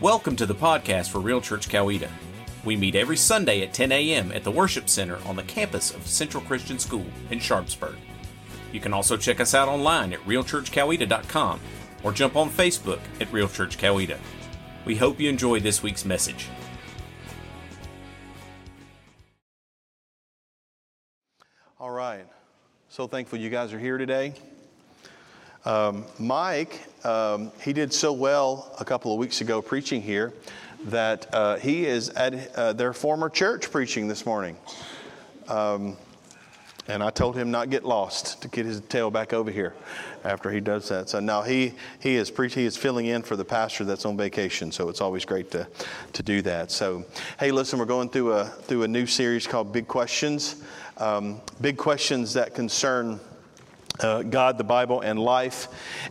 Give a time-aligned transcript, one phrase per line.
[0.00, 2.08] Welcome to the podcast for Real Church Coweta.
[2.64, 4.32] We meet every Sunday at 10 a.m.
[4.32, 7.96] at the Worship Center on the campus of Central Christian School in Sharpsburg.
[8.72, 11.60] You can also check us out online at realchurchcoweta.com
[12.02, 14.16] or jump on Facebook at Real Church Coweta.
[14.86, 16.48] We hope you enjoy this week's message.
[21.78, 22.24] All right.
[22.88, 24.32] So thankful you guys are here today.
[25.64, 30.32] Um, Mike, um, he did so well a couple of weeks ago preaching here
[30.84, 34.56] that uh, he is at uh, their former church preaching this morning.
[35.48, 35.98] Um,
[36.88, 39.74] and I told him not get lost to get his tail back over here
[40.24, 41.10] after he does that.
[41.10, 44.16] So now he he is pre- he is filling in for the pastor that's on
[44.16, 44.72] vacation.
[44.72, 45.68] So it's always great to
[46.14, 46.72] to do that.
[46.72, 47.04] So
[47.38, 50.56] hey, listen, we're going through a through a new series called Big Questions.
[50.96, 53.20] Um, big questions that concern
[54.00, 55.68] uh, God, the Bible, and life.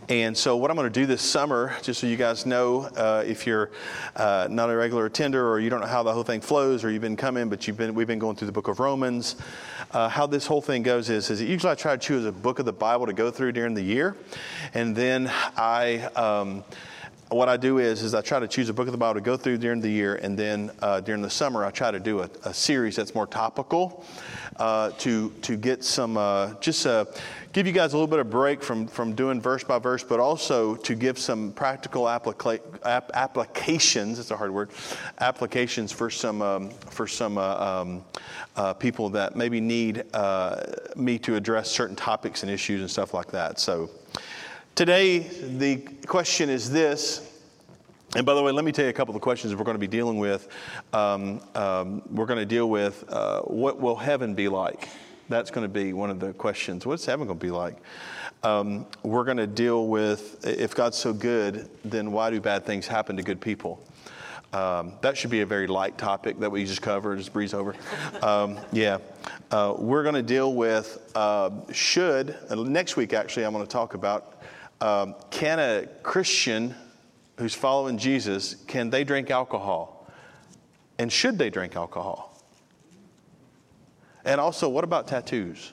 [0.08, 3.24] And so, what I'm going to do this summer, just so you guys know, uh,
[3.26, 3.70] if you're
[4.16, 6.90] uh, not a regular attender or you don't know how the whole thing flows, or
[6.90, 9.36] you've been coming, but you've been, we've been going through the book of Romans.
[9.92, 12.58] Uh, how this whole thing goes is, is usually I try to choose a book
[12.58, 14.16] of the Bible to go through during the year,
[14.74, 15.98] and then I.
[16.16, 16.64] Um,
[17.30, 19.20] what I do is, is I try to choose a book of the Bible to
[19.20, 22.20] go through during the year, and then uh, during the summer I try to do
[22.20, 24.04] a, a series that's more topical
[24.56, 27.04] uh, to to get some uh, just uh,
[27.52, 30.20] give you guys a little bit of break from from doing verse by verse, but
[30.20, 34.18] also to give some practical applica- ap- applications.
[34.18, 34.70] It's a hard word.
[35.20, 38.04] Applications for some um, for some uh, um,
[38.56, 40.04] uh, people that maybe need
[40.96, 43.58] me to address certain topics and issues and stuff like that.
[43.58, 43.90] So.
[44.76, 47.28] Today, the question is this.
[48.16, 49.78] And by the way, let me tell you a couple of questions we're going to
[49.78, 50.48] be dealing with.
[50.94, 54.88] Um, um, we're going to deal with uh, what will heaven be like?
[55.30, 56.84] That's going to be one of the questions.
[56.84, 57.76] What's heaven going to be like?
[58.42, 62.88] Um, we're going to deal with if God's so good, then why do bad things
[62.88, 63.80] happen to good people?
[64.52, 67.76] Um, that should be a very light topic that we just covered, just breeze over.
[68.22, 68.98] Um, yeah.
[69.52, 73.94] Uh, we're going to deal with uh, should, next week actually, I'm going to talk
[73.94, 74.42] about
[74.80, 76.74] um, can a Christian
[77.38, 80.10] who's following Jesus, can they drink alcohol?
[80.98, 82.29] And should they drink alcohol?
[84.24, 85.72] And also, what about tattoos?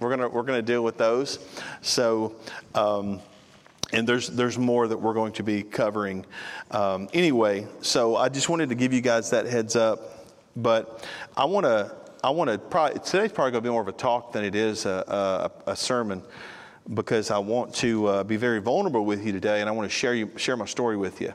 [0.00, 1.38] We're gonna we're gonna deal with those.
[1.80, 2.34] So,
[2.74, 3.20] um,
[3.92, 6.26] and there's there's more that we're going to be covering.
[6.70, 10.26] Um, anyway, so I just wanted to give you guys that heads up.
[10.56, 11.06] But
[11.36, 11.94] I want to
[12.24, 14.54] I want to probably today's probably going to be more of a talk than it
[14.54, 16.22] is a, a, a sermon
[16.94, 19.94] because I want to uh, be very vulnerable with you today, and I want to
[19.94, 21.32] share you share my story with you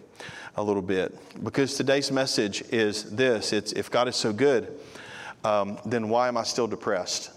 [0.56, 1.18] a little bit.
[1.44, 4.80] Because today's message is this: it's if God is so good,
[5.44, 7.32] um, then why am I still depressed?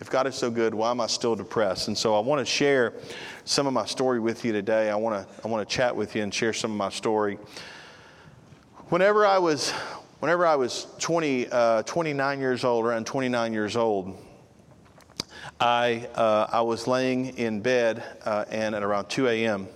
[0.00, 1.88] If God is so good, why am I still depressed?
[1.88, 2.94] And so I want to share
[3.44, 4.90] some of my story with you today.
[4.90, 7.38] I want to I want to chat with you and share some of my story.
[8.88, 9.72] Whenever I was
[10.22, 14.16] whenever I was 20, uh, 29 years old, around 29 years old.
[15.58, 19.66] I, uh, I was laying in bed, uh, and at around 2 a.m.,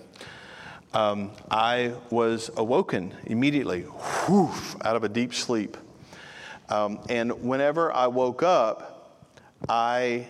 [0.95, 5.77] um, I was awoken immediately, whoosh, out of a deep sleep.
[6.69, 9.21] Um, and whenever I woke up,
[9.69, 10.27] I,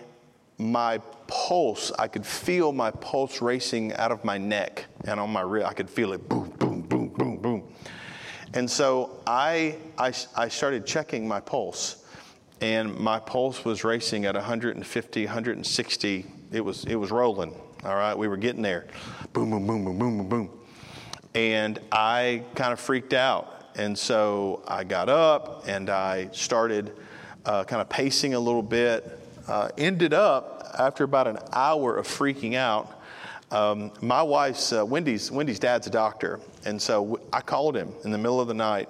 [0.57, 5.41] my pulse, I could feel my pulse racing out of my neck and on my
[5.41, 5.67] wrist.
[5.67, 7.73] I could feel it boom, boom, boom, boom, boom.
[8.53, 12.03] And so I, I, I started checking my pulse
[12.61, 16.25] and my pulse was racing at 150, 160.
[16.51, 17.53] It was it was rolling.
[17.83, 18.87] All right, we were getting there.
[19.33, 20.49] Boom, boom, boom, boom, boom, boom, boom.
[21.35, 26.91] And I kind of freaked out, and so I got up and I started
[27.45, 29.19] uh, kind of pacing a little bit.
[29.47, 33.01] Uh, ended up after about an hour of freaking out.
[33.51, 38.11] Um, my wife's uh, Wendy's Wendy's dad's a doctor, and so I called him in
[38.11, 38.89] the middle of the night.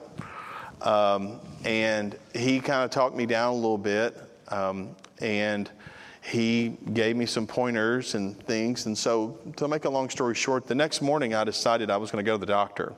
[0.82, 4.18] Um, and he kind of talked me down a little bit.
[4.48, 5.70] Um, and
[6.22, 8.86] he gave me some pointers and things.
[8.86, 12.12] And so, to make a long story short, the next morning I decided I was
[12.12, 12.94] going to go to the doctor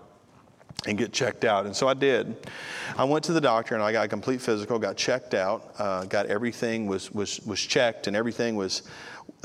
[0.85, 1.65] and get checked out.
[1.65, 2.47] And so I did.
[2.97, 6.05] I went to the doctor and I got a complete physical, got checked out, uh,
[6.05, 8.83] got everything was, was, was checked and everything was,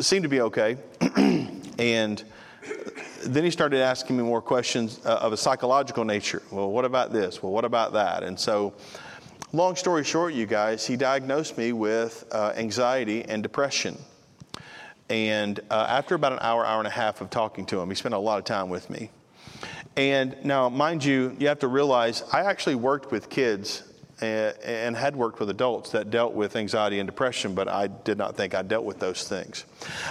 [0.00, 0.76] seemed to be okay.
[1.78, 2.24] and
[3.24, 6.42] then he started asking me more questions uh, of a psychological nature.
[6.50, 7.42] Well, what about this?
[7.42, 8.22] Well, what about that?
[8.22, 8.74] And so,
[9.52, 13.98] long story short, you guys, he diagnosed me with uh, anxiety and depression.
[15.10, 17.94] And uh, after about an hour, hour and a half of talking to him, he
[17.94, 19.10] spent a lot of time with me.
[19.96, 23.84] And now, mind you, you have to realize I actually worked with kids
[24.20, 28.16] and, and, had worked with adults that dealt with anxiety and depression, but I did
[28.16, 29.64] not think I dealt with those things.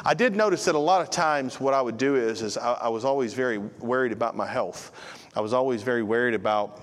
[0.04, 2.74] I did notice that a lot of times what I would do is, is I,
[2.74, 4.92] I was always very worried about my health.
[5.36, 6.83] I was always very worried about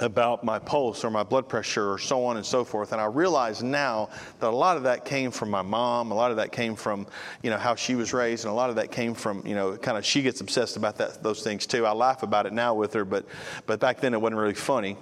[0.00, 2.92] about my pulse or my blood pressure or so on and so forth.
[2.92, 4.08] And I realize now
[4.40, 7.06] that a lot of that came from my mom, a lot of that came from,
[7.42, 9.76] you know, how she was raised, and a lot of that came from, you know,
[9.76, 11.86] kind of she gets obsessed about that, those things too.
[11.86, 13.26] I laugh about it now with her, but,
[13.66, 14.96] but back then it wasn't really funny.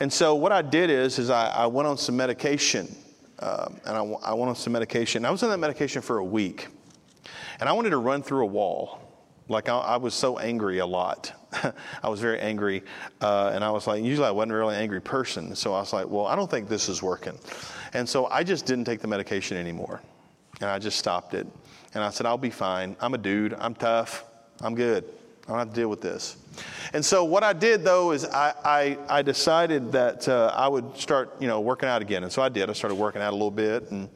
[0.00, 2.94] And so what I did is, is I, I went on some medication.
[3.38, 4.00] Um, and I,
[4.30, 5.24] I went on some medication.
[5.26, 6.68] I was on that medication for a week.
[7.60, 9.00] And I wanted to run through a wall.
[9.48, 11.32] Like I, I was so angry a lot.
[12.02, 12.82] I was very angry,
[13.20, 15.54] uh, and I was like, usually I wasn't really angry person.
[15.54, 17.38] So I was like, well, I don't think this is working.
[17.92, 20.02] And so I just didn't take the medication anymore.
[20.60, 21.46] And I just stopped it.
[21.94, 22.96] And I said, I'll be fine.
[23.00, 23.54] I'm a dude.
[23.54, 24.24] I'm tough.
[24.60, 25.04] I'm good.
[25.46, 26.36] I don't have to deal with this.
[26.92, 30.96] And so what I did though is I, I, I decided that uh, I would
[30.96, 32.22] start, you know, working out again.
[32.22, 32.70] And so I did.
[32.70, 34.08] I started working out a little bit and,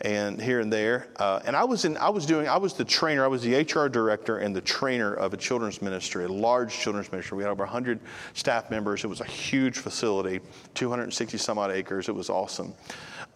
[0.00, 1.08] and here and there.
[1.16, 3.54] Uh, and I was in, I was doing, I was the trainer, I was the
[3.54, 7.36] HR director and the trainer of a children's ministry, a large children's ministry.
[7.36, 8.00] We had over 100
[8.34, 9.04] staff members.
[9.04, 10.40] It was a huge facility,
[10.74, 12.08] 260 some odd acres.
[12.08, 12.74] It was awesome.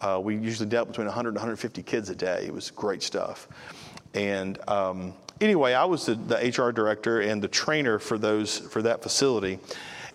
[0.01, 2.45] Uh, we usually dealt between 100 and 150 kids a day.
[2.45, 3.47] It was great stuff.
[4.13, 8.81] And um, anyway, I was the, the, HR director and the trainer for those for
[8.83, 9.59] that facility.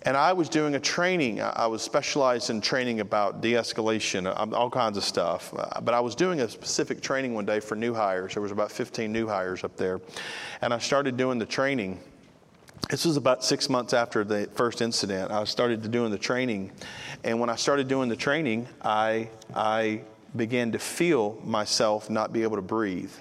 [0.07, 1.41] And I was doing a training.
[1.41, 5.55] I was specialized in training about de-escalation, um, all kinds of stuff.
[5.57, 8.35] Uh, but I was doing a specific training one day for new hires.
[8.35, 10.03] There was about 15 new hires up there,
[10.61, 12.01] and I started doing the training.
[12.91, 15.31] This was about six months after the first incident.
[15.31, 16.71] I started doing the training,
[17.23, 20.03] and when I started doing the training, I I
[20.37, 23.13] began to feel myself not be able to breathe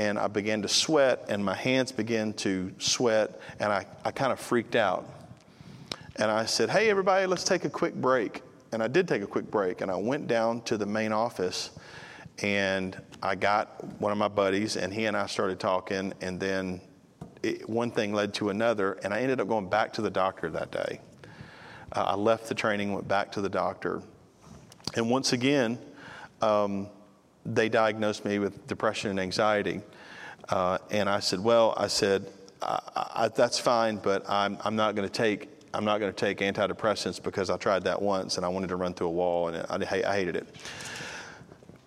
[0.00, 4.32] and I began to sweat, and my hands began to sweat, and I, I kind
[4.32, 5.06] of freaked out.
[6.16, 8.42] And I said, Hey, everybody, let's take a quick break.
[8.72, 11.72] And I did take a quick break, and I went down to the main office,
[12.42, 16.80] and I got one of my buddies, and he and I started talking, and then
[17.42, 20.48] it, one thing led to another, and I ended up going back to the doctor
[20.48, 20.98] that day.
[21.92, 24.00] Uh, I left the training, went back to the doctor,
[24.94, 25.78] and once again,
[26.40, 26.88] um,
[27.44, 29.82] they diagnosed me with depression and anxiety.
[30.50, 32.26] Uh, and I said, well, I said,
[32.60, 32.80] I,
[33.14, 36.38] I, that's fine, but I'm, I'm not going to take I'm not going to take
[36.38, 39.64] antidepressants because I tried that once and I wanted to run through a wall and
[39.70, 40.48] I, I hated it.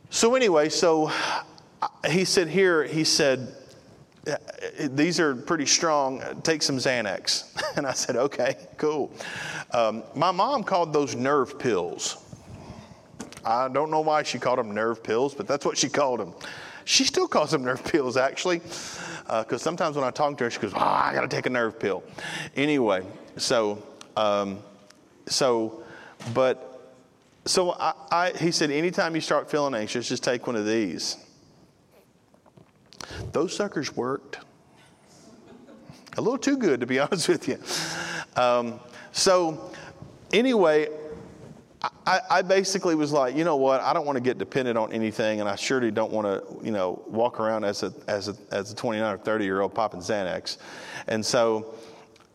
[0.10, 1.12] So anyway, so
[2.10, 3.56] he said here, he said,
[4.80, 6.24] these are pretty strong.
[6.44, 7.50] Take some Xanax.
[7.76, 9.12] And I said, okay, cool.
[9.72, 12.24] Um, my mom called those nerve pills.
[13.44, 16.36] I don't know why she called them nerve pills, but that's what she called them.
[16.86, 20.50] She still calls them nerve pills, actually, because uh, sometimes when I talk to her,
[20.50, 22.04] she goes, "Oh, I got to take a nerve pill."
[22.56, 23.06] Anyway,
[23.38, 23.82] so,
[24.18, 24.60] um,
[25.26, 25.84] so,
[26.34, 26.94] but,
[27.46, 31.18] so I, I, he said, anytime you start feeling anxious, just take one of these.
[33.32, 34.40] Those suckers worked.
[36.18, 37.60] A little too good, to be honest with you.
[38.36, 38.80] Um,
[39.12, 39.72] so,
[40.32, 40.90] anyway,
[41.84, 43.82] I, I, basically was like, you know what?
[43.82, 46.72] I don't want to get dependent on anything, and I surely don't want to, you
[46.72, 50.00] know, walk around as a as a as a 29 or 30 year old popping
[50.00, 50.58] Xanax.
[51.08, 51.76] And so,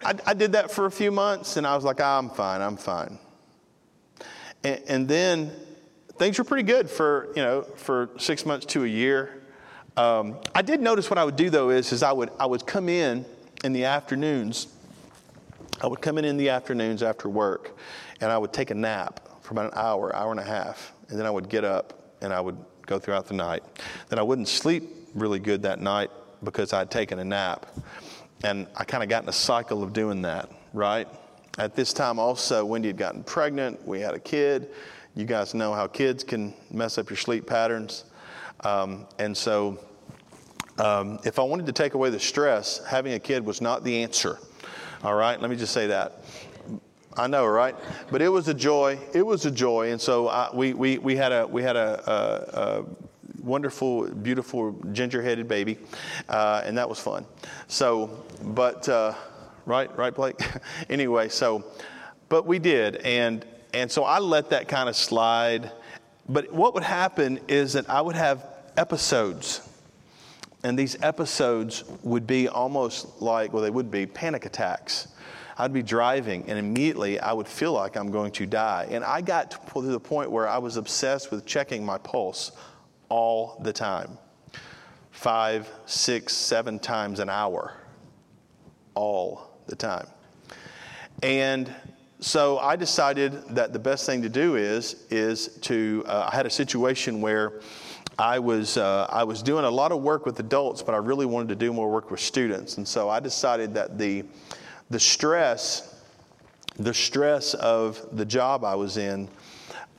[0.04, 2.76] I, I did that for a few months, and I was like, I'm fine, I'm
[2.76, 3.18] fine.
[4.64, 5.52] And, and, then
[6.18, 9.42] things were pretty good for you know for six months to a year.
[9.96, 12.66] Um, I did notice what I would do though is is I would I would
[12.66, 13.24] come in
[13.64, 14.66] in the afternoons.
[15.80, 17.78] I would come in in the afternoons after work,
[18.20, 21.18] and I would take a nap for about an hour, hour and a half, and
[21.18, 23.62] then I would get up and I would go throughout the night.
[24.10, 26.10] Then I wouldn't sleep really good that night
[26.44, 27.64] because I'd taken a nap.
[28.44, 31.08] And I kind of got in a cycle of doing that, right?
[31.56, 33.88] At this time, also, Wendy had gotten pregnant.
[33.88, 34.68] We had a kid.
[35.14, 38.04] You guys know how kids can mess up your sleep patterns.
[38.64, 39.80] Um, and so,
[40.76, 44.02] um, if I wanted to take away the stress, having a kid was not the
[44.02, 44.38] answer.
[45.02, 46.22] All right, let me just say that.
[47.18, 47.74] I know, right?
[48.12, 48.96] But it was a joy.
[49.12, 52.00] It was a joy, and so I, we, we we had a we had a,
[52.06, 52.84] a, a
[53.42, 55.78] wonderful, beautiful ginger-headed baby,
[56.28, 57.26] uh, and that was fun.
[57.66, 59.14] So, but uh,
[59.66, 60.40] right, right, Blake.
[60.88, 61.64] anyway, so,
[62.28, 63.44] but we did, and
[63.74, 65.72] and so I let that kind of slide.
[66.28, 68.46] But what would happen is that I would have
[68.76, 69.62] episodes.
[70.64, 75.08] And these episodes would be almost like, well, they would be panic attacks
[75.58, 78.86] I'd be driving and immediately I would feel like I'm going to die.
[78.90, 82.52] And I got to the point where I was obsessed with checking my pulse
[83.08, 84.18] all the time
[85.10, 87.74] five, six, seven times an hour,
[88.94, 90.06] all the time.
[91.24, 91.74] And
[92.20, 96.04] so I decided that the best thing to do is is to.
[96.06, 97.60] Uh, I had a situation where
[98.18, 101.26] I was uh, I was doing a lot of work with adults, but I really
[101.26, 104.24] wanted to do more work with students, and so I decided that the
[104.90, 105.94] the stress
[106.78, 109.28] the stress of the job I was in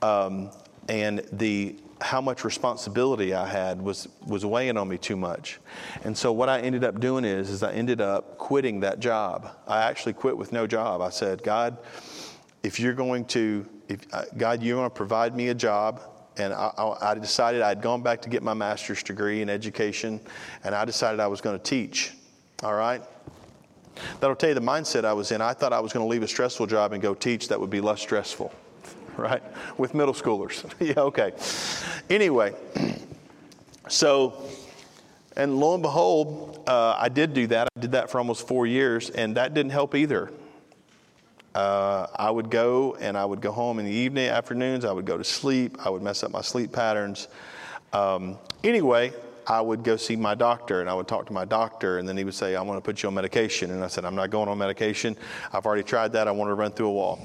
[0.02, 0.50] um,
[0.88, 5.58] and the how much responsibility I had was was weighing on me too much.
[6.04, 9.54] And so what I ended up doing is is I ended up quitting that job.
[9.66, 11.02] I actually quit with no job.
[11.02, 11.76] I said, God,
[12.62, 16.00] if you're going to if uh, God, you're going to provide me a job.
[16.38, 16.70] And I,
[17.02, 20.20] I decided I'd gone back to get my master's degree in education,
[20.64, 22.14] and I decided I was going to teach.
[22.62, 23.02] All right?
[24.20, 25.40] That'll tell you the mindset I was in.
[25.40, 27.70] I thought I was going to leave a stressful job and go teach that would
[27.70, 28.52] be less stressful
[29.16, 29.42] right?
[29.78, 30.70] With middle schoolers.
[30.80, 31.32] yeah, okay.
[32.08, 32.54] Anyway,
[33.88, 34.42] so,
[35.36, 37.68] and lo and behold, uh, I did do that.
[37.76, 40.30] I did that for almost four years, and that didn't help either.
[41.54, 44.84] Uh, I would go and I would go home in the evening, afternoons.
[44.84, 45.84] I would go to sleep.
[45.84, 47.26] I would mess up my sleep patterns.
[47.92, 49.12] Um, anyway,
[49.46, 52.16] I would go see my doctor and I would talk to my doctor, and then
[52.16, 53.70] he would say, I want to put you on medication.
[53.70, 55.16] And I said, I'm not going on medication.
[55.52, 56.28] I've already tried that.
[56.28, 57.20] I want to run through a wall.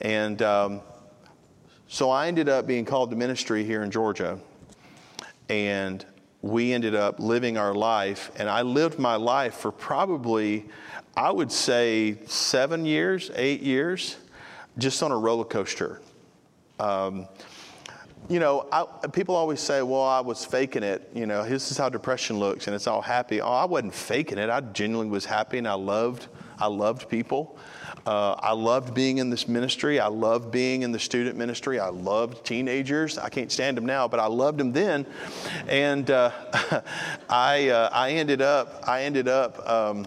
[0.00, 0.80] And um,
[1.88, 4.38] so I ended up being called to ministry here in Georgia,
[5.48, 6.04] and
[6.42, 8.30] we ended up living our life.
[8.36, 10.66] And I lived my life for probably,
[11.16, 14.16] I would say, seven years, eight years,
[14.78, 16.00] just on a roller coaster.
[16.78, 17.26] Um,
[18.28, 21.10] you know, I, people always say, well, I was faking it.
[21.14, 23.40] You know, this is how depression looks, and it's all happy.
[23.40, 24.50] Oh, I wasn't faking it.
[24.50, 26.26] I genuinely was happy, and I loved,
[26.58, 27.56] I loved people.
[28.04, 30.00] Uh, I loved being in this ministry.
[30.00, 31.78] I loved being in the student ministry.
[31.78, 33.18] I loved teenagers.
[33.18, 35.06] I can't stand them now, but I loved them then.
[35.68, 36.30] And uh,
[37.28, 40.06] I, uh, I ended up, I ended up um,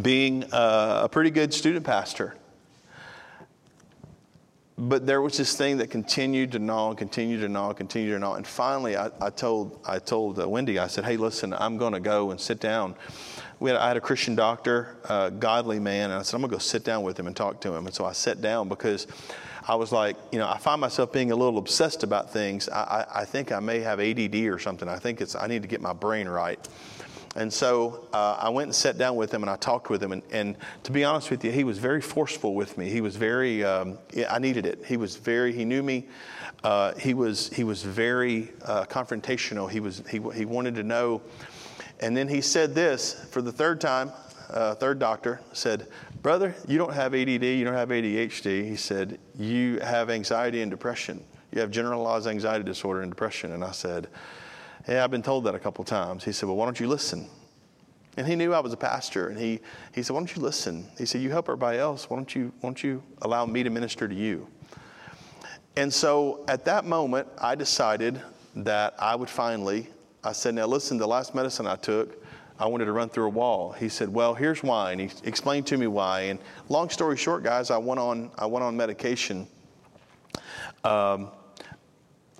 [0.00, 2.36] being uh, a pretty good student pastor.
[4.78, 8.12] But there was this thing that continued to gnaw and continued to gnaw and continued
[8.12, 8.34] to gnaw.
[8.34, 11.94] And finally, I, I told, I told uh, Wendy, I said, hey, listen, I'm going
[11.94, 12.94] to go and sit down
[13.58, 16.50] we had, I had a Christian doctor, a godly man, and I said, I'm going
[16.50, 17.86] to go sit down with him and talk to him.
[17.86, 19.06] And so I sat down because
[19.66, 22.68] I was like, you know, I find myself being a little obsessed about things.
[22.68, 24.88] I, I, I think I may have ADD or something.
[24.88, 26.58] I think it's, I need to get my brain right.
[27.36, 30.12] And so uh, I went and sat down with him and I talked with him.
[30.12, 32.88] And, and, to be honest with you, he was very forceful with me.
[32.88, 34.84] He was very, um, I needed it.
[34.86, 36.08] He was very, he knew me.
[36.64, 39.70] Uh, he, was, he was very uh, confrontational.
[39.70, 41.20] He, was, he, he wanted to know
[42.00, 44.12] and then he said this for the third time,
[44.50, 45.88] uh, third doctor said,
[46.22, 48.68] Brother, you don't have ADD, you don't have ADHD.
[48.68, 51.22] He said, You have anxiety and depression.
[51.52, 53.52] You have generalized anxiety disorder and depression.
[53.52, 54.08] And I said,
[54.88, 56.24] Yeah, I've been told that a couple times.
[56.24, 57.28] He said, Well, why don't you listen?
[58.16, 59.60] And he knew I was a pastor, and he,
[59.94, 60.86] he said, Why don't you listen?
[60.96, 62.08] He said, You help everybody else.
[62.08, 64.46] Why don't you, why don't you allow me to minister to you?
[65.76, 68.20] And so at that moment, I decided
[68.54, 69.88] that I would finally
[70.26, 72.20] I said, Now listen, the last medicine I took,
[72.58, 73.70] I wanted to run through a wall.
[73.70, 74.90] He said, Well, here's why.
[74.90, 76.22] And he explained to me why.
[76.22, 79.46] And long story short, guys, I went on, I went on medication.
[80.82, 81.28] Um,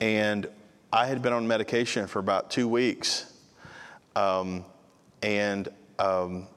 [0.00, 0.48] and
[0.96, 3.30] I had been on medication for about two weeks.
[4.16, 4.64] Um,
[5.22, 6.48] and um,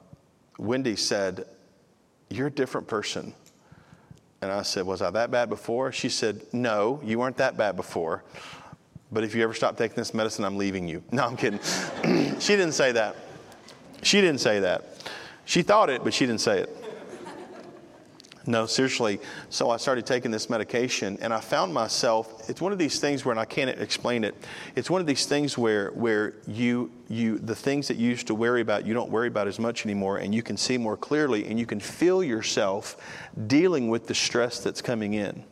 [0.56, 1.44] Wendy said,
[2.30, 3.34] You're a different person.
[4.40, 5.92] And I said, Was I that bad before?
[5.92, 8.24] She said, No, you weren't that bad before.
[9.12, 11.04] But if you ever stop taking this medicine, I'm leaving you.
[11.12, 11.60] No, I'm kidding.
[12.40, 13.16] she didn't say that.
[14.02, 15.04] She didn't say that.
[15.44, 16.79] She thought it, but she didn't say it.
[18.50, 19.20] No, seriously.
[19.48, 22.50] So I started taking this medication, and I found myself.
[22.50, 24.34] It's one of these things where, and I can't explain it.
[24.74, 28.34] It's one of these things where, where you, you, the things that you used to
[28.34, 31.46] worry about, you don't worry about as much anymore, and you can see more clearly,
[31.46, 32.96] and you can feel yourself
[33.46, 35.44] dealing with the stress that's coming in.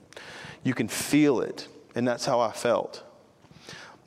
[0.64, 3.05] You can feel it, and that's how I felt.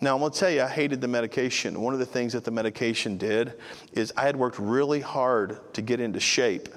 [0.01, 1.79] Now, I'm going to tell you, I hated the medication.
[1.79, 3.53] One of the things that the medication did
[3.93, 6.67] is I had worked really hard to get into shape.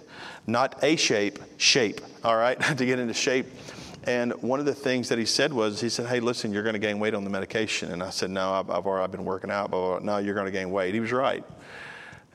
[0.47, 3.47] Not a shape, shape, all right, to get into shape.
[4.07, 6.75] And one of the things that he said was, he said, Hey, listen, you're going
[6.75, 7.93] to gain weight on the medication.
[7.93, 10.53] And I said, No, I've, I've already been working out, but no, you're going to
[10.53, 10.93] gain weight.
[10.93, 11.45] He was right.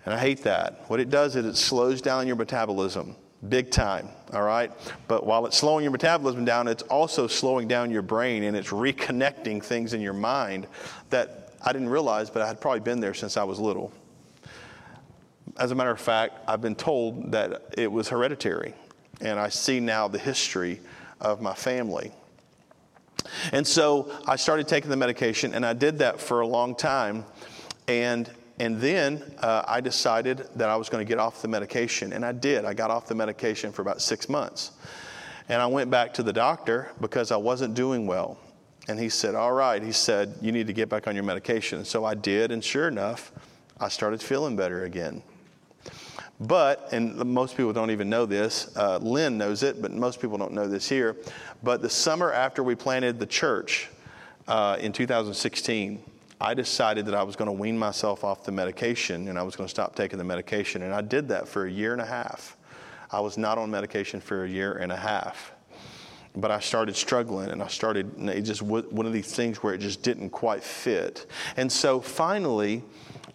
[0.05, 0.89] And I hate that.
[0.89, 3.15] What it does is it slows down your metabolism
[3.47, 4.71] big time, all right?
[5.07, 8.69] But while it's slowing your metabolism down, it's also slowing down your brain and it's
[8.69, 10.67] reconnecting things in your mind
[11.09, 13.91] that I didn't realize, but I had probably been there since I was little.
[15.59, 18.73] As a matter of fact, I've been told that it was hereditary,
[19.19, 20.79] and I see now the history
[21.19, 22.13] of my family.
[23.51, 27.25] And so I started taking the medication, and I did that for a long time.
[27.87, 32.11] And and then uh, I decided that I was going to get off the medication,
[32.11, 32.65] and I did.
[32.65, 34.71] I got off the medication for about six months.
[35.47, 38.37] And I went back to the doctor because I wasn't doing well.
[38.87, 39.81] And he said, All right.
[39.81, 41.85] He said, You need to get back on your medication.
[41.85, 42.51] So I did.
[42.51, 43.31] And sure enough,
[43.79, 45.23] I started feeling better again.
[46.39, 50.37] But, and most people don't even know this, uh, Lynn knows it, but most people
[50.37, 51.17] don't know this here.
[51.63, 53.89] But the summer after we planted the church
[54.47, 56.01] uh, in 2016,
[56.41, 59.57] I decided that I was going to wean myself off the medication and I was
[59.57, 60.83] going to stop taking the medication.
[60.83, 62.55] And I did that for a year and a half.
[63.11, 65.51] I was not on medication for a year and a half.
[66.35, 69.79] But I started struggling and I started, it just one of these things where it
[69.79, 71.25] just didn't quite fit.
[71.57, 72.83] And so finally,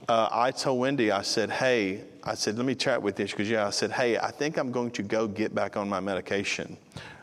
[0.08, 3.50] uh, I told Wendy, I said, hey, I said, let me chat with this Because,
[3.50, 6.76] yeah, I said, hey, I think I'm going to go get back on my medication.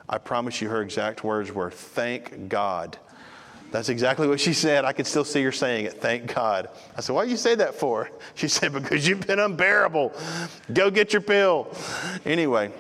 [0.08, 2.98] I promise you her exact words were, thank God.
[3.72, 4.84] That's exactly what she said.
[4.84, 5.94] I could still see her saying it.
[6.02, 6.70] Thank God.
[6.98, 8.10] I said, Why do you say that for?
[8.36, 10.14] She said, Because you've been unbearable.
[10.74, 11.74] Go get your pill.
[12.26, 12.72] Anyway,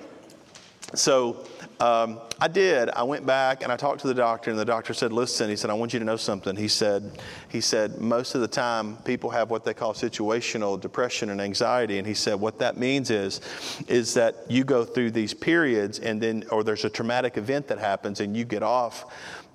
[0.93, 1.45] so
[1.79, 2.89] um, I did.
[2.89, 5.55] I went back and I talked to the doctor, and the doctor said, "Listen," he
[5.55, 7.19] said, "I want you to know something." He said,
[7.49, 11.99] "He said most of the time people have what they call situational depression and anxiety,
[11.99, 13.41] and he said what that means is,
[13.87, 17.77] is that you go through these periods, and then or there's a traumatic event that
[17.77, 19.05] happens, and you get off,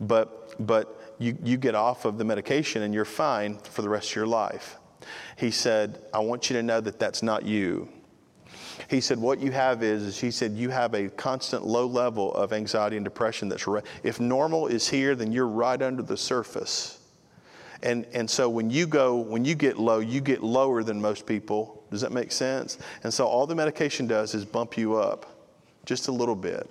[0.00, 4.10] but but you, you get off of the medication and you're fine for the rest
[4.10, 4.78] of your life.
[5.36, 7.88] He said, I want you to know that that's not you.
[8.88, 12.32] He said, What you have is, is he said, you have a constant low level
[12.34, 13.84] of anxiety and depression that's, right.
[14.02, 17.00] if normal is here, then you're right under the surface.
[17.82, 21.26] And, and so when you go, when you get low, you get lower than most
[21.26, 21.84] people.
[21.90, 22.78] Does that make sense?
[23.04, 25.26] And so all the medication does is bump you up
[25.84, 26.68] just a little bit.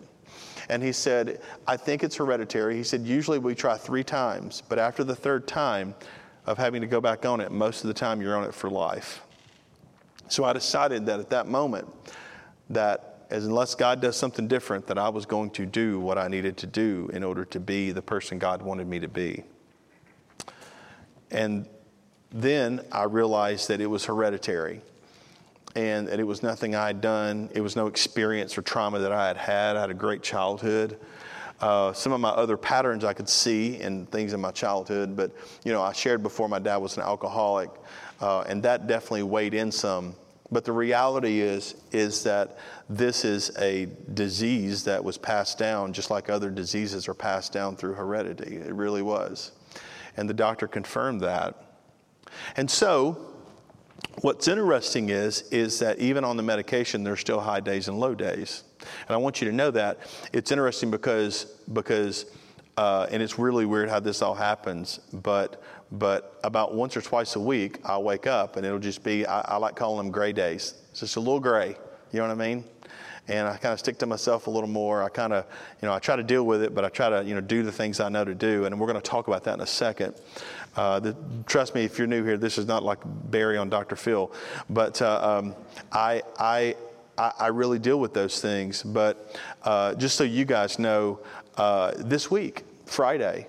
[0.69, 2.75] And he said, I think it's hereditary.
[2.75, 5.93] He said, usually we try three times, but after the third time
[6.47, 8.69] of having to go back on it, most of the time you're on it for
[8.69, 9.21] life.
[10.27, 11.87] So I decided that at that moment,
[12.69, 16.27] that as unless God does something different, that I was going to do what I
[16.27, 19.43] needed to do in order to be the person God wanted me to be.
[21.31, 21.67] And
[22.31, 24.81] then I realized that it was hereditary
[25.75, 27.49] and, and it was nothing I had done.
[27.53, 29.75] It was no experience or trauma that I had had.
[29.75, 30.97] I had a great childhood.
[31.59, 35.31] Uh, some of my other patterns I could see in things in my childhood, but
[35.63, 37.69] you know, I shared before my dad was an alcoholic,
[38.19, 40.15] uh, and that definitely weighed in some.
[40.51, 46.11] But the reality is, is that this is a disease that was passed down, just
[46.11, 48.57] like other diseases are passed down through heredity.
[48.57, 49.51] It really was,
[50.17, 51.55] and the doctor confirmed that.
[52.57, 53.35] And so,
[54.21, 58.15] What's interesting is, is that even on the medication, there's still high days and low
[58.15, 58.63] days.
[58.79, 59.99] And I want you to know that.
[60.33, 62.25] It's interesting because, because
[62.77, 65.61] uh, and it's really weird how this all happens, but,
[65.91, 69.41] but about once or twice a week, I'll wake up and it'll just be, I,
[69.41, 70.75] I like calling them gray days.
[70.91, 71.77] It's just a little gray.
[72.11, 72.63] You know what I mean?
[73.27, 75.01] and I kind of stick to myself a little more.
[75.01, 75.45] I kind of,
[75.81, 77.63] you know, I try to deal with it, but I try to, you know, do
[77.63, 78.65] the things I know to do.
[78.65, 80.13] And we're going to talk about that in a second.
[80.75, 81.15] Uh, the,
[81.47, 83.95] trust me, if you're new here, this is not like Barry on Dr.
[83.95, 84.31] Phil,
[84.69, 85.55] but uh, um,
[85.91, 86.75] I, I,
[87.17, 88.83] I really deal with those things.
[88.83, 91.19] But uh, just so you guys know,
[91.57, 93.47] uh, this week, Friday,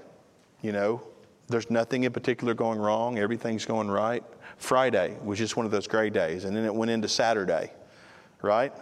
[0.63, 1.03] you know,
[1.49, 3.19] there's nothing in particular going wrong.
[3.19, 4.25] Everything's going right.
[4.57, 7.73] Friday was just one of those gray days, and then it went into Saturday,
[8.43, 8.73] right?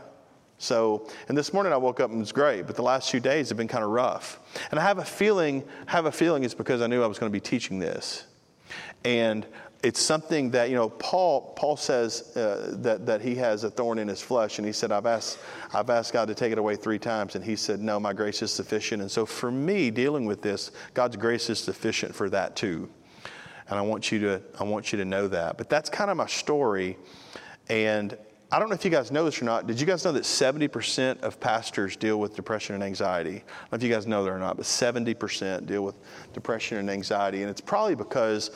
[0.58, 3.20] So, and this morning I woke up and it was great, but the last few
[3.20, 4.40] days have been kind of rough.
[4.70, 7.30] And I have a feeling, have a feeling it's because I knew I was going
[7.30, 8.24] to be teaching this.
[9.04, 9.46] And
[9.84, 13.98] it's something that, you know, Paul, Paul says uh, that, that he has a thorn
[13.98, 14.58] in his flesh.
[14.58, 15.38] And he said, I've asked,
[15.74, 17.34] I've asked God to take it away three times.
[17.34, 19.02] And he said, No, my grace is sufficient.
[19.02, 22.88] And so for me, dealing with this, God's grace is sufficient for that too.
[23.68, 25.58] And I want you to, I want you to know that.
[25.58, 26.96] But that's kind of my story.
[27.68, 28.16] And
[28.50, 29.66] I don't know if you guys know this or not.
[29.66, 33.36] Did you guys know that 70% of pastors deal with depression and anxiety?
[33.36, 35.96] I don't know if you guys know that or not, but 70% deal with
[36.32, 37.42] depression and anxiety.
[37.42, 38.50] And it's probably because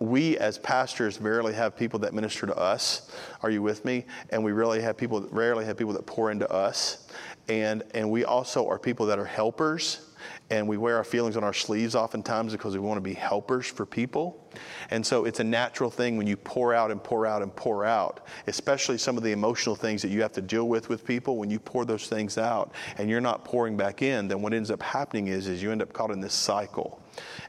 [0.00, 3.12] we as pastors rarely have people that minister to us.
[3.42, 4.06] Are you with me?
[4.30, 7.06] And we rarely have people rarely have people that pour into us.
[7.48, 10.06] And and we also are people that are helpers
[10.50, 13.66] and we wear our feelings on our sleeves oftentimes because we want to be helpers
[13.66, 14.50] for people.
[14.90, 17.84] And so it's a natural thing when you pour out and pour out and pour
[17.84, 21.36] out, especially some of the emotional things that you have to deal with with people.
[21.36, 24.70] When you pour those things out and you're not pouring back in, then what ends
[24.70, 27.00] up happening is, is you end up caught in this cycle.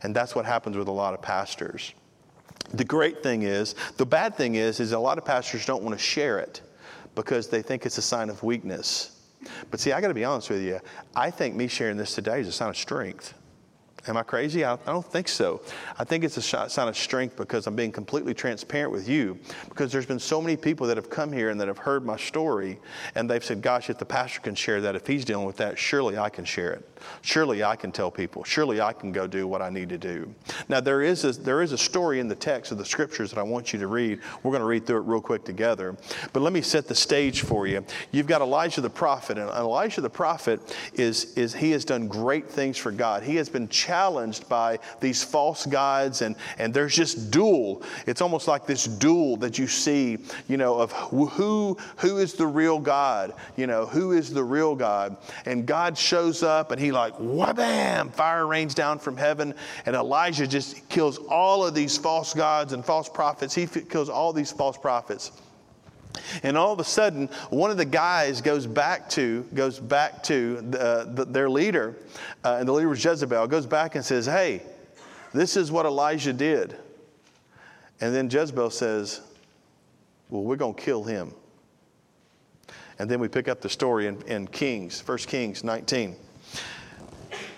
[0.04, 1.94] And that's what happens with a lot of pastors.
[2.70, 5.98] The great thing is, the bad thing is, is a lot of pastors don't want
[5.98, 6.62] to share it
[7.16, 9.20] because they think it's a sign of weakness.
[9.70, 10.80] But see, I got to be honest with you.
[11.16, 13.34] I think me sharing this today is a sign of strength.
[14.08, 14.66] Am I crazy?
[14.66, 15.62] I, I don't think so.
[16.00, 19.38] I think it's a sign of strength because I'm being completely transparent with you.
[19.70, 22.18] Because there's been so many people that have come here and that have heard my
[22.18, 22.80] story,
[23.16, 25.78] and they've said, Gosh, if the pastor can share that, if he's dealing with that,
[25.78, 26.88] surely I can share it.
[27.22, 28.44] Surely I can tell people.
[28.44, 30.34] Surely I can go do what I need to do.
[30.70, 33.40] Now, there is a, there is a story in the text of the scriptures that
[33.40, 34.20] I want you to read.
[34.44, 35.96] We're going to read through it real quick together.
[36.34, 37.86] But let me set the stage for you.
[38.12, 42.50] You've got Elijah the prophet, and Elijah the prophet is, is he has done great
[42.50, 43.24] things for God.
[43.24, 43.68] He has been
[44.48, 47.84] by these false gods, and, and there's just duel.
[48.08, 52.48] It's almost like this duel that you see, you know, of who, who is the
[52.48, 55.18] real God, you know, who is the real God.
[55.46, 59.54] And God shows up, and he like, wham, fire rains down from heaven,
[59.86, 63.54] and Elijah just kills all of these false gods and false prophets.
[63.54, 65.32] He kills all these false prophets.
[66.44, 70.62] And all of a sudden, one of the guys goes back to goes back to
[70.62, 71.96] the, the, their leader,
[72.44, 73.48] uh, and the leader was Jezebel.
[73.48, 74.62] Goes back and says, "Hey,
[75.34, 76.76] this is what Elijah did."
[78.00, 79.22] And then Jezebel says,
[80.30, 81.34] "Well, we're going to kill him."
[83.00, 86.16] And then we pick up the story in, in Kings, 1 Kings 19.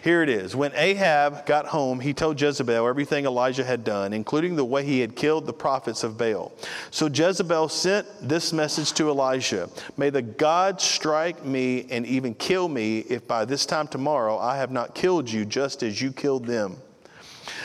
[0.04, 0.54] Here it is.
[0.54, 5.00] When Ahab got home, he told Jezebel everything Elijah had done, including the way he
[5.00, 6.52] had killed the prophets of Baal.
[6.92, 12.68] So Jezebel sent this message to Elijah May the God strike me and even kill
[12.68, 16.46] me if by this time tomorrow I have not killed you just as you killed
[16.48, 16.76] them.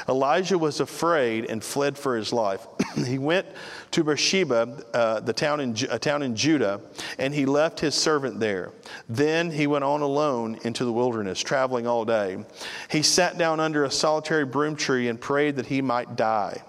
[0.09, 2.67] Elijah was afraid and fled for his life.
[3.07, 3.47] he went
[3.91, 6.81] to Beersheba, uh, the town in, a town in Judah,
[7.19, 8.73] and he left his servant there.
[9.09, 12.45] Then he went on alone into the wilderness, traveling all day.
[12.91, 16.63] He sat down under a solitary broom tree and prayed that he might die.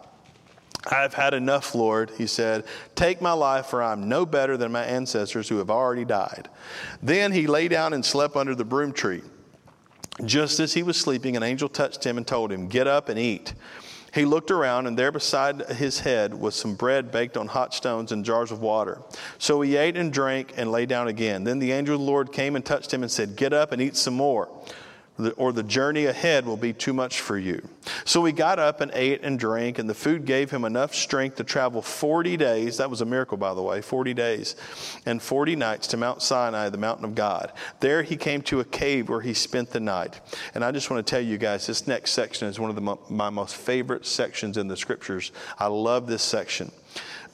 [0.87, 2.65] I've had enough, Lord, he said.
[2.95, 6.49] Take my life, for I'm no better than my ancestors who have already died.
[7.03, 9.21] Then he lay down and slept under the broom tree.
[10.25, 13.17] Just as he was sleeping, an angel touched him and told him, Get up and
[13.17, 13.53] eat.
[14.13, 18.11] He looked around, and there beside his head was some bread baked on hot stones
[18.11, 19.01] and jars of water.
[19.37, 21.43] So he ate and drank and lay down again.
[21.43, 23.81] Then the angel of the Lord came and touched him and said, Get up and
[23.81, 24.49] eat some more
[25.37, 27.67] or the journey ahead will be too much for you.
[28.05, 31.37] So he got up and ate and drank, and the food gave him enough strength
[31.37, 32.77] to travel 40 days.
[32.77, 34.55] That was a miracle, by the way 40 days
[35.05, 37.51] and 40 nights to Mount Sinai, the mountain of God.
[37.79, 40.19] There he came to a cave where he spent the night.
[40.53, 42.97] And I just want to tell you guys, this next section is one of the,
[43.09, 45.31] my most favorite sections in the scriptures.
[45.57, 46.71] I love this section.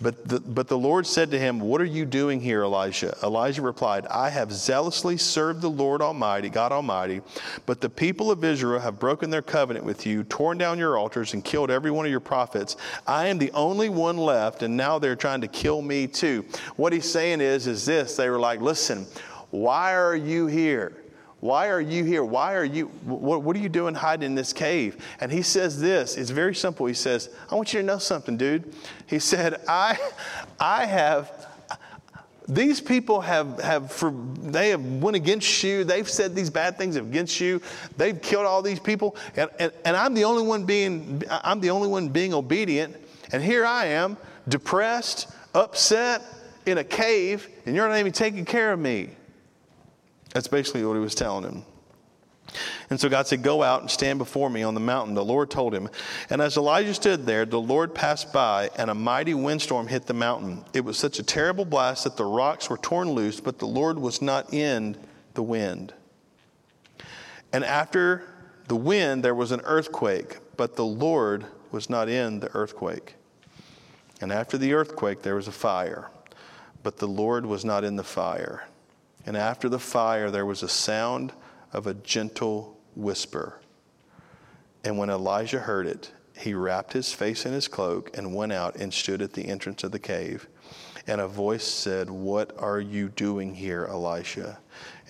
[0.02, 3.16] But the, but the Lord said to him, What are you doing here, Elijah?
[3.24, 7.22] Elijah replied, I have zealously served the Lord Almighty, God Almighty,
[7.66, 11.34] but the people of Israel have broken their covenant with you, torn down your altars,
[11.34, 12.76] and killed every one of your prophets.
[13.08, 16.44] I am the only one left, and now they're trying to kill me too.
[16.76, 19.06] What he's saying is, is this they were like, Listen,
[19.52, 21.05] why are you here?
[21.46, 22.24] Why are you here?
[22.24, 24.98] Why are you, what, what, are you doing hiding in this cave?
[25.20, 26.88] And he says this, it's very simple.
[26.88, 28.74] He says, I want you to know something, dude.
[29.06, 29.96] He said, I,
[30.60, 31.48] I have,
[32.48, 35.84] these people have, have for, they have went against you.
[35.84, 37.62] They've said these bad things against you.
[37.96, 39.16] They've killed all these people.
[39.36, 42.96] And, and, and I'm the only one being, I'm the only one being obedient.
[43.32, 46.24] And here I am, depressed, upset,
[46.66, 49.12] in a cave, and you're not even taking care of me.
[50.36, 51.64] That's basically what he was telling him.
[52.90, 55.16] And so God said, Go out and stand before me on the mountain.
[55.16, 55.88] The Lord told him.
[56.30, 60.14] And as Elijah stood there, the Lord passed by, and a mighty windstorm hit the
[60.14, 60.66] mountain.
[60.74, 63.98] It was such a terrible blast that the rocks were torn loose, but the Lord
[63.98, 64.98] was not in
[65.36, 65.94] the wind.
[67.54, 68.28] And after
[68.68, 73.16] the wind, there was an earthquake, but the Lord was not in the earthquake.
[74.20, 76.10] And after the earthquake, there was a fire,
[76.84, 78.66] but the Lord was not in the fire.
[79.26, 81.34] And after the fire, there was a sound
[81.74, 83.60] of a gentle whisper.
[84.84, 88.76] And when Elijah heard it, he wrapped his face in his cloak and went out
[88.76, 90.48] and stood at the entrance of the cave.
[91.08, 94.60] And a voice said, What are you doing here, Elisha?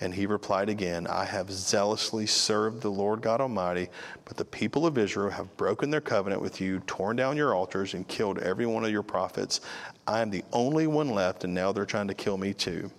[0.00, 3.88] And he replied again, I have zealously served the Lord God Almighty,
[4.24, 7.94] but the people of Israel have broken their covenant with you, torn down your altars,
[7.94, 9.62] and killed every one of your prophets.
[10.06, 12.90] I am the only one left, and now they're trying to kill me too.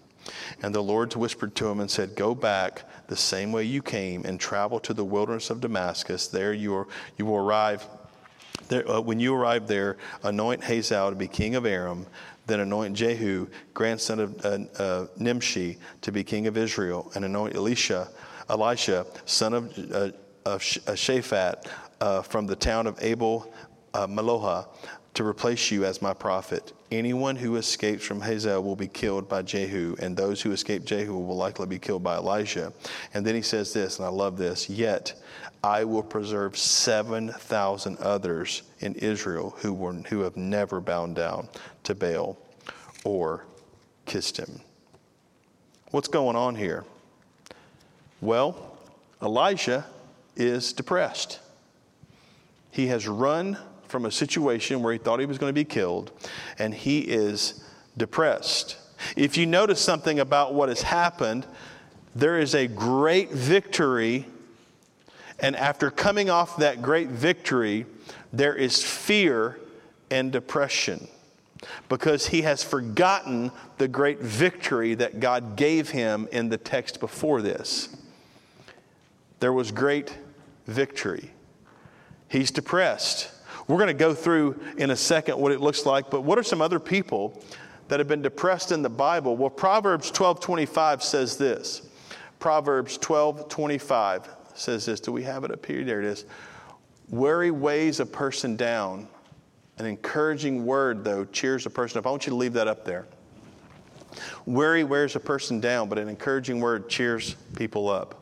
[0.62, 4.26] And the Lord whispered to him and said, Go back the same way you came
[4.26, 6.28] and travel to the wilderness of Damascus.
[6.28, 6.88] There you, are,
[7.18, 7.86] you will arrive.
[8.68, 12.06] There, uh, when you arrive there, anoint Hazael to be king of Aram,
[12.48, 17.56] then anoint Jehu, grandson of uh, uh, Nimshi, to be king of Israel, and anoint
[17.56, 18.10] Elisha,
[18.50, 20.12] Elisha, son of, uh,
[20.46, 21.68] of uh, Shaphat,
[22.00, 23.52] uh, from the town of Abel
[23.94, 24.68] Meholah
[25.18, 26.74] to replace you as my prophet.
[26.92, 31.18] Anyone who escapes from Hazael will be killed by Jehu, and those who escape Jehu
[31.18, 32.72] will likely be killed by Elijah.
[33.16, 35.20] And then he says this, and I love this Yet
[35.64, 41.50] I will preserve 7,000 others in Israel who, were, who have never bowed down
[41.86, 42.38] to Baal
[43.04, 43.44] or
[44.06, 44.62] kissed him.
[45.90, 46.86] What's going on here?
[48.22, 48.78] Well,
[49.20, 49.84] Elijah
[50.36, 51.40] is depressed.
[52.70, 56.12] He has run from a situation where he thought he was going to be killed,
[56.60, 57.64] and he is
[57.98, 58.78] depressed.
[59.16, 61.46] If you notice something about what has happened,
[62.16, 64.26] there is a great victory,
[65.40, 67.86] and after coming off that great victory,
[68.34, 69.60] there is fear
[70.10, 71.08] and depression
[71.90, 77.42] because he has forgotten the great victory that God gave him in the text before
[77.42, 77.96] this.
[79.40, 80.16] There was great
[80.66, 81.32] victory.
[82.30, 83.32] He's depressed.
[83.68, 86.44] We're going to go through in a second what it looks like, but what are
[86.44, 87.44] some other people
[87.90, 89.36] that have been depressed in the Bible?
[89.36, 91.82] Well, Proverbs 12:25 says this.
[92.40, 95.00] Proverbs 12:25 says this.
[95.00, 95.84] Do we have it up here?
[95.84, 96.26] There it is.
[97.10, 99.08] Worry weighs a person down.
[99.78, 102.08] An encouraging word, though, cheers a person up.
[102.08, 103.06] I want you to leave that up there.
[104.46, 108.16] Worry wears a person down, but an encouraging word cheers people up.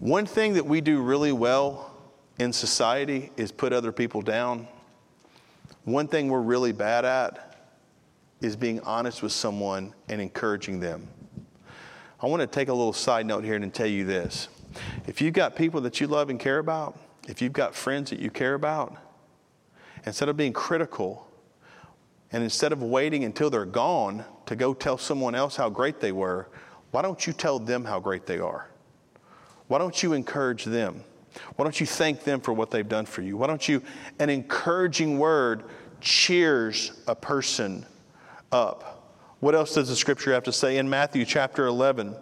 [0.00, 1.91] One thing that we do really well
[2.38, 4.66] in society is put other people down.
[5.84, 7.58] One thing we're really bad at
[8.40, 11.08] is being honest with someone and encouraging them.
[12.20, 14.48] I want to take a little side note here and tell you this.
[15.06, 18.18] If you've got people that you love and care about, if you've got friends that
[18.18, 18.96] you care about,
[20.06, 21.28] instead of being critical
[22.32, 26.12] and instead of waiting until they're gone to go tell someone else how great they
[26.12, 26.48] were,
[26.90, 28.68] why don't you tell them how great they are?
[29.68, 31.04] Why don't you encourage them?
[31.56, 33.36] Why don't you thank them for what they've done for you?
[33.36, 33.82] Why don't you,
[34.18, 35.64] an encouraging word
[36.00, 37.86] cheers a person
[38.50, 39.01] up?
[39.42, 40.76] What else does the scripture have to say?
[40.76, 42.14] In Matthew chapter 11,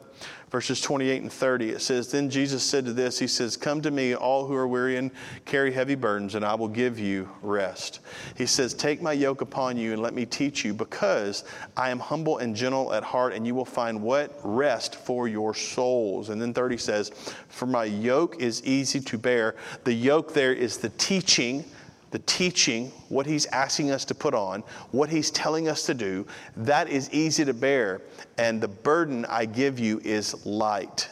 [0.49, 3.91] verses 28 and 30, it says, Then Jesus said to this, He says, Come to
[3.91, 5.11] me, all who are weary and
[5.45, 8.01] carry heavy burdens, and I will give you rest.
[8.39, 11.45] He says, Take my yoke upon you and let me teach you, because
[11.77, 14.41] I am humble and gentle at heart, and you will find what?
[14.43, 16.31] Rest for your souls.
[16.31, 17.11] And then 30 says,
[17.49, 19.57] For my yoke is easy to bear.
[19.85, 21.67] The yoke there is the teaching
[22.11, 26.27] the teaching, what he's asking us to put on, what he's telling us to do,
[26.57, 28.03] that is easy to bear.
[28.39, 31.09] And the burden I give you is light.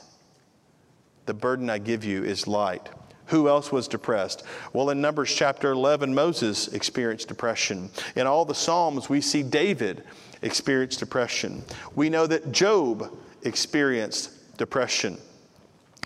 [1.27, 2.89] The burden I give you is light.
[3.27, 4.43] Who else was depressed?
[4.73, 7.91] Well, in Numbers chapter 11, Moses experienced depression.
[8.17, 10.03] In all the Psalms, we see David
[10.41, 11.63] experience depression.
[11.95, 15.19] We know that Job experienced depression.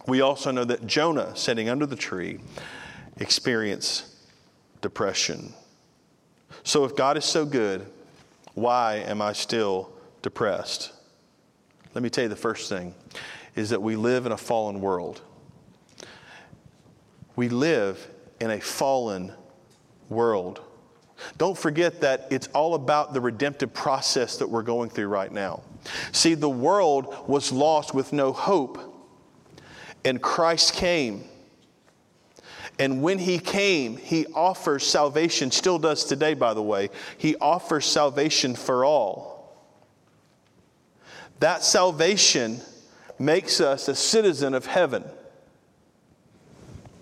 [0.08, 2.40] We also know that Jonah, sitting under the tree,
[3.18, 4.11] experienced
[4.82, 5.54] depression.
[6.64, 7.86] So, if God is so good,
[8.54, 9.90] why am I still
[10.20, 10.92] depressed?
[11.94, 12.94] Let me tell you the first thing
[13.56, 15.22] is that we live in a fallen world.
[17.36, 18.06] We live
[18.40, 19.32] in a fallen
[20.08, 20.60] world.
[21.38, 25.62] Don't forget that it's all about the redemptive process that we're going through right now.
[26.12, 28.78] See, the world was lost with no hope,
[30.04, 31.24] and Christ came
[32.78, 36.90] and when he came, he offers salvation, still does today, by the way.
[37.18, 39.54] He offers salvation for all.
[41.40, 42.60] That salvation
[43.18, 45.04] makes us a citizen of heaven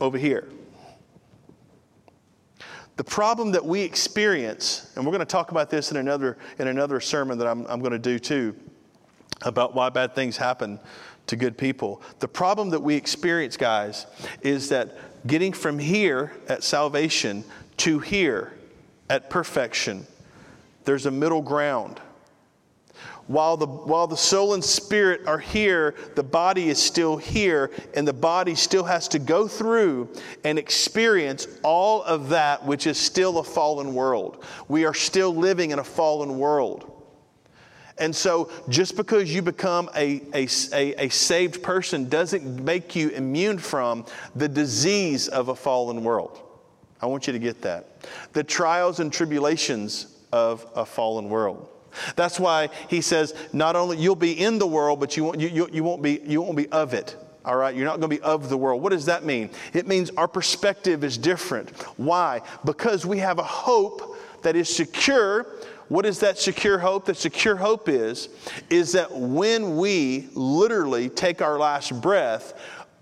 [0.00, 0.48] over here.
[2.96, 6.68] The problem that we experience, and we're going to talk about this in another, in
[6.68, 8.54] another sermon that I'm, I'm going to do too,
[9.42, 10.78] about why bad things happen
[11.26, 12.02] to good people.
[12.18, 14.06] The problem that we experience, guys,
[14.42, 17.44] is that getting from here at salvation
[17.78, 18.52] to here
[19.08, 20.06] at perfection,
[20.84, 22.00] there's a middle ground.
[23.26, 28.06] While the, while the soul and spirit are here, the body is still here, and
[28.06, 30.08] the body still has to go through
[30.42, 34.44] and experience all of that which is still a fallen world.
[34.66, 36.89] We are still living in a fallen world.
[38.00, 43.10] And so, just because you become a, a, a, a, saved person doesn't make you
[43.10, 46.40] immune from the disease of a fallen world.
[47.02, 48.06] I want you to get that.
[48.32, 51.68] The trials and tribulations of a fallen world.
[52.16, 55.68] That's why he says, not only you'll be in the world, but you won't, you,
[55.70, 57.16] you, won't, be, you won't be of it.
[57.44, 58.82] All right, you're not going to be of the world.
[58.82, 59.50] What does that mean?
[59.72, 61.70] It means our perspective is different.
[61.98, 62.42] Why?
[62.64, 65.46] Because we have a hope that is secure
[65.90, 67.06] what is that secure hope?
[67.06, 68.28] The secure hope is,
[68.70, 72.54] is that when we literally take our last breath,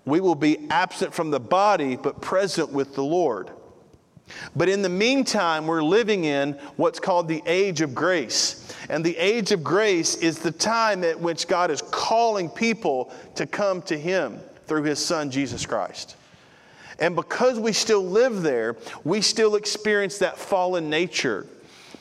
[0.05, 3.51] we will be absent from the body but present with the Lord.
[4.55, 8.73] But in the meantime, we're living in what's called the age of grace.
[8.89, 13.45] And the age of grace is the time at which God is calling people to
[13.45, 16.15] come to Him through His Son, Jesus Christ.
[16.97, 21.45] And because we still live there, we still experience that fallen nature.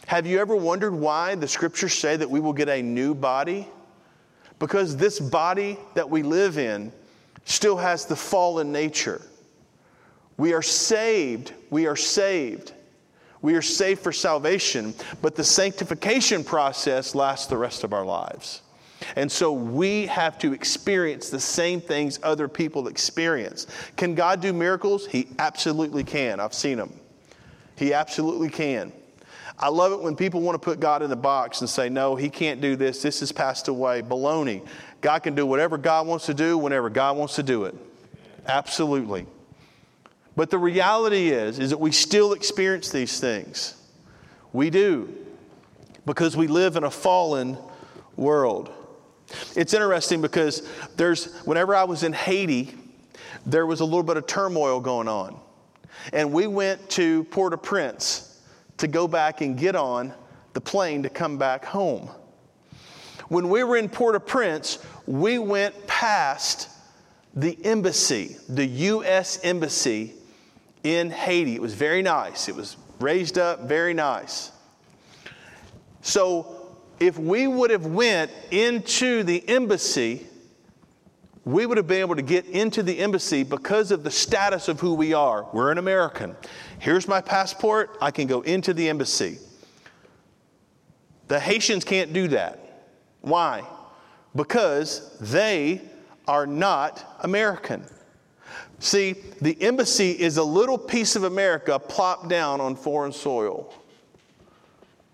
[0.09, 3.69] Have you ever wondered why the scriptures say that we will get a new body?
[4.59, 6.91] Because this body that we live in
[7.45, 9.21] still has the fallen nature.
[10.39, 11.53] We are saved.
[11.69, 12.73] We are saved.
[13.43, 18.63] We are saved for salvation, but the sanctification process lasts the rest of our lives.
[19.15, 23.67] And so we have to experience the same things other people experience.
[23.97, 25.07] Can God do miracles?
[25.07, 26.41] He absolutely can.
[26.41, 26.99] I've seen them.
[27.77, 28.91] He absolutely can.
[29.61, 32.15] I love it when people want to put God in the box and say, no,
[32.15, 33.03] he can't do this.
[33.03, 34.03] This has passed away.
[34.03, 34.65] Baloney.
[35.01, 37.75] God can do whatever God wants to do whenever God wants to do it.
[38.47, 39.27] Absolutely.
[40.37, 43.75] But the reality is, is that we still experience these things.
[44.53, 45.13] We do.
[46.07, 47.59] Because we live in a fallen
[48.17, 48.71] world.
[49.57, 50.67] It's interesting because
[50.97, 52.73] there's, whenever I was in Haiti,
[53.45, 55.39] there was a little bit of turmoil going on.
[56.13, 58.28] And we went to Port au Prince
[58.79, 60.13] to go back and get on
[60.55, 62.09] the plane to come back home.
[63.29, 66.69] When we were in Port au Prince, we went past
[67.35, 69.39] the embassy, the U.S.
[69.43, 70.15] Embassy
[70.83, 71.55] in Haiti.
[71.55, 72.49] It was very nice.
[72.49, 74.51] It was raised up, very nice.
[76.01, 80.27] So if we would have went into the embassy,
[81.45, 84.81] we would have been able to get into the embassy because of the status of
[84.81, 85.47] who we are.
[85.53, 86.37] We're an American.
[86.79, 87.97] Here's my passport.
[88.01, 89.39] I can go into the embassy.
[91.27, 92.87] The Haitians can't do that.
[93.21, 93.65] Why?
[94.35, 95.83] Because they
[96.27, 97.85] are not American.
[98.79, 103.75] See, the embassy is a little piece of America plopped down on foreign soil.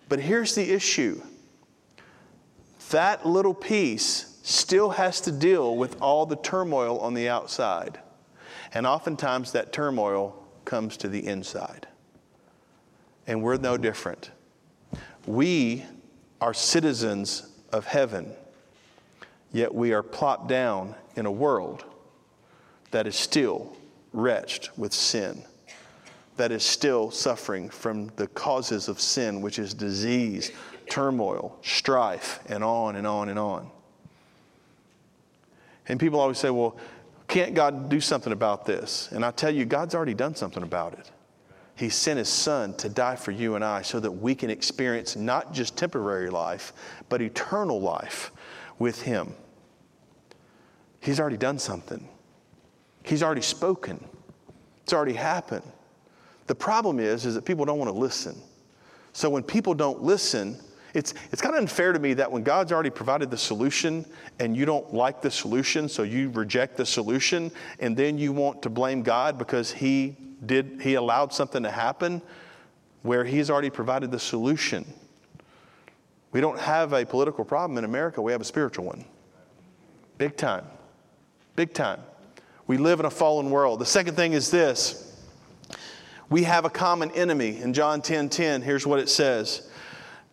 [0.08, 1.20] But here's the issue
[2.90, 7.98] that little piece still has to deal with all the turmoil on the outside.
[8.74, 11.86] And oftentimes that turmoil comes to the inside.
[13.26, 14.30] And we're no different.
[15.26, 15.84] We
[16.40, 18.32] are citizens of heaven,
[19.52, 21.84] yet we are plopped down in a world
[22.90, 23.76] that is still
[24.12, 25.42] wretched with sin,
[26.36, 30.52] that is still suffering from the causes of sin, which is disease,
[30.88, 33.70] turmoil, strife, and on and on and on.
[35.88, 36.76] And people always say, well,
[37.28, 39.08] can't God do something about this?
[39.12, 41.10] And I tell you, God's already done something about it.
[41.76, 45.16] He sent His Son to die for you and I so that we can experience
[45.16, 46.72] not just temporary life,
[47.08, 48.30] but eternal life
[48.78, 49.34] with Him.
[51.00, 52.08] He's already done something,
[53.02, 54.04] He's already spoken,
[54.82, 55.64] it's already happened.
[56.46, 58.36] The problem is, is that people don't want to listen.
[59.14, 60.60] So when people don't listen,
[60.94, 64.06] it's, it's kind of unfair to me that when God's already provided the solution
[64.38, 68.62] and you don't like the solution, so you reject the solution, and then you want
[68.62, 72.22] to blame God because He did He allowed something to happen
[73.02, 74.86] where He's already provided the solution.
[76.30, 79.04] We don't have a political problem in America, we have a spiritual one.
[80.16, 80.64] Big time.
[81.56, 82.00] Big time.
[82.68, 83.80] We live in a fallen world.
[83.80, 85.12] The second thing is this.
[86.30, 87.60] We have a common enemy.
[87.60, 89.68] In John 10 10, here's what it says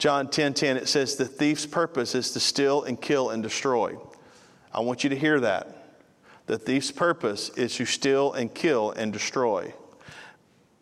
[0.01, 3.95] John 10 10, it says, The thief's purpose is to steal and kill and destroy.
[4.73, 5.99] I want you to hear that.
[6.47, 9.75] The thief's purpose is to steal and kill and destroy.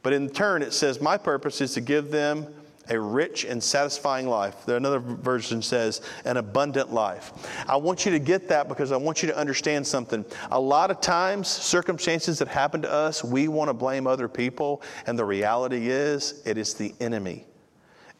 [0.03, 2.47] But in turn, it says, My purpose is to give them
[2.89, 4.65] a rich and satisfying life.
[4.69, 7.34] Another version says, an abundant life.
[7.67, 10.23] I want you to get that because I want you to understand something.
[10.49, 14.82] A lot of times, circumstances that happen to us, we want to blame other people,
[15.08, 17.45] and the reality is, it is the enemy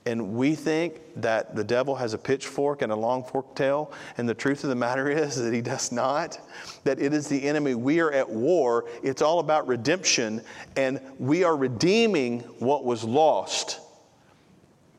[0.06, 4.28] and we think that the devil has a pitchfork and a long forked tail, and
[4.28, 6.40] the truth of the matter is that he does not,
[6.84, 7.76] that it is the enemy.
[7.76, 8.86] We are at war.
[9.04, 10.42] It's all about redemption,
[10.76, 13.80] and we are redeeming what was lost,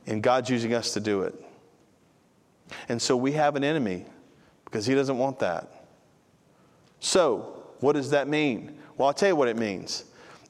[0.07, 1.35] and God's using us to do it.
[2.89, 4.05] And so we have an enemy
[4.65, 5.87] because he doesn't want that.
[7.01, 8.79] So, what does that mean?
[8.97, 10.05] Well, I'll tell you what it means.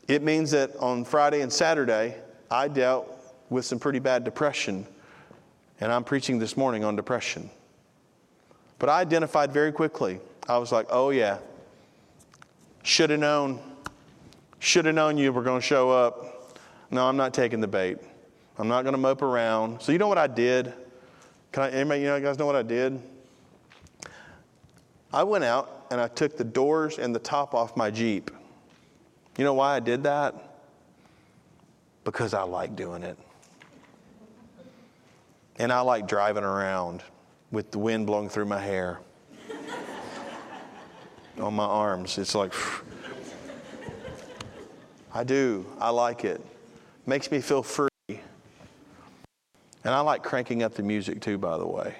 [0.08, 2.16] It means that on Friday and Saturday,
[2.50, 3.19] I dealt
[3.50, 4.86] with some pretty bad depression,
[5.80, 7.50] and I'm preaching this morning on depression.
[8.78, 10.20] But I identified very quickly.
[10.48, 11.38] I was like, oh, yeah,
[12.82, 13.60] should have known,
[14.58, 16.58] should have known you were going to show up.
[16.90, 17.98] No, I'm not taking the bait.
[18.59, 19.82] I'm not going to mope around.
[19.82, 20.72] So, you know what I did?
[21.53, 23.01] Can I, anybody, you know, you guys know what I did?
[25.12, 28.30] I went out and I took the doors and the top off my Jeep.
[29.36, 30.51] You know why I did that?
[32.05, 33.18] because I like doing it.
[35.61, 37.02] And I like driving around
[37.50, 38.98] with the wind blowing through my hair
[41.38, 42.16] on my arms.
[42.16, 42.54] It's like,
[45.12, 45.66] I do.
[45.78, 46.40] I like it.
[47.04, 47.90] Makes me feel free.
[48.08, 48.22] And
[49.84, 51.94] I like cranking up the music too, by the way.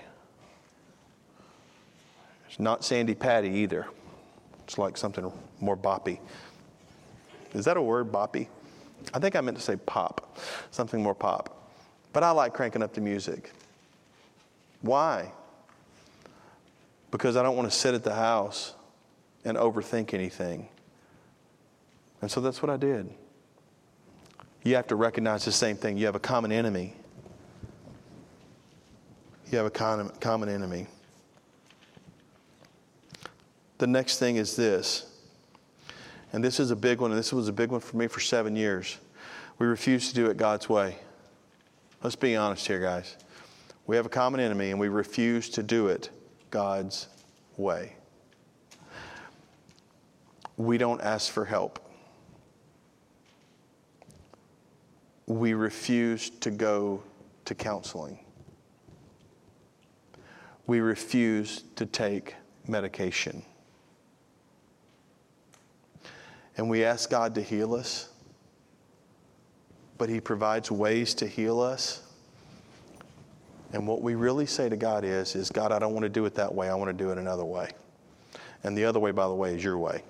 [2.49, 3.89] It's not Sandi Patty either.
[4.65, 5.31] It's like something
[5.61, 6.19] more boppy.
[7.53, 8.49] Is that a word, boppy?
[9.13, 10.39] I think I meant to say pop,
[10.71, 11.60] something more pop.
[12.13, 13.53] But I like cranking up the music.
[14.83, 15.33] Why?
[17.11, 18.75] Because I don't want to sit at the house
[19.45, 20.69] and overthink anything.
[22.23, 23.09] And so that's what I did.
[24.63, 25.97] You have to recognize the same thing.
[25.97, 26.95] You have a common enemy.
[29.51, 30.87] You have a common enemy.
[33.79, 35.07] The next thing is this,
[36.33, 38.21] and this is a big one, and this was a big one for me for
[38.21, 38.99] seven years.
[39.59, 40.99] We refuse to do it God's way.
[42.03, 43.17] Let's be honest here, guys.
[43.87, 46.11] We have a common enemy, and we refuse to do it
[46.51, 47.09] God's
[47.57, 47.97] way.
[50.57, 51.79] We don't ask for help.
[55.27, 57.03] We refuse to go
[57.45, 58.19] to counseling.
[60.67, 62.35] We refuse to take
[62.67, 63.43] medication.
[66.57, 68.10] And we ask God to heal us,
[70.01, 72.01] but He provides ways to heal us.
[73.75, 76.25] And what we really say to God is, is God, I don't want to do
[76.25, 76.71] it that way.
[76.71, 77.69] I want to do it another way.
[78.65, 80.03] And the other way, by the way, is your way.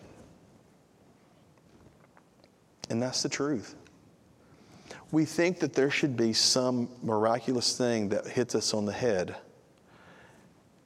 [2.89, 3.75] And that's the truth.
[5.11, 9.35] We think that there should be some miraculous thing that hits us on the head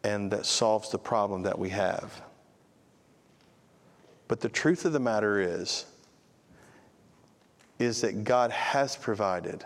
[0.03, 2.23] and that solves the problem that we have.
[4.29, 5.85] But the truth of the matter is,
[7.79, 9.65] is that God has provided.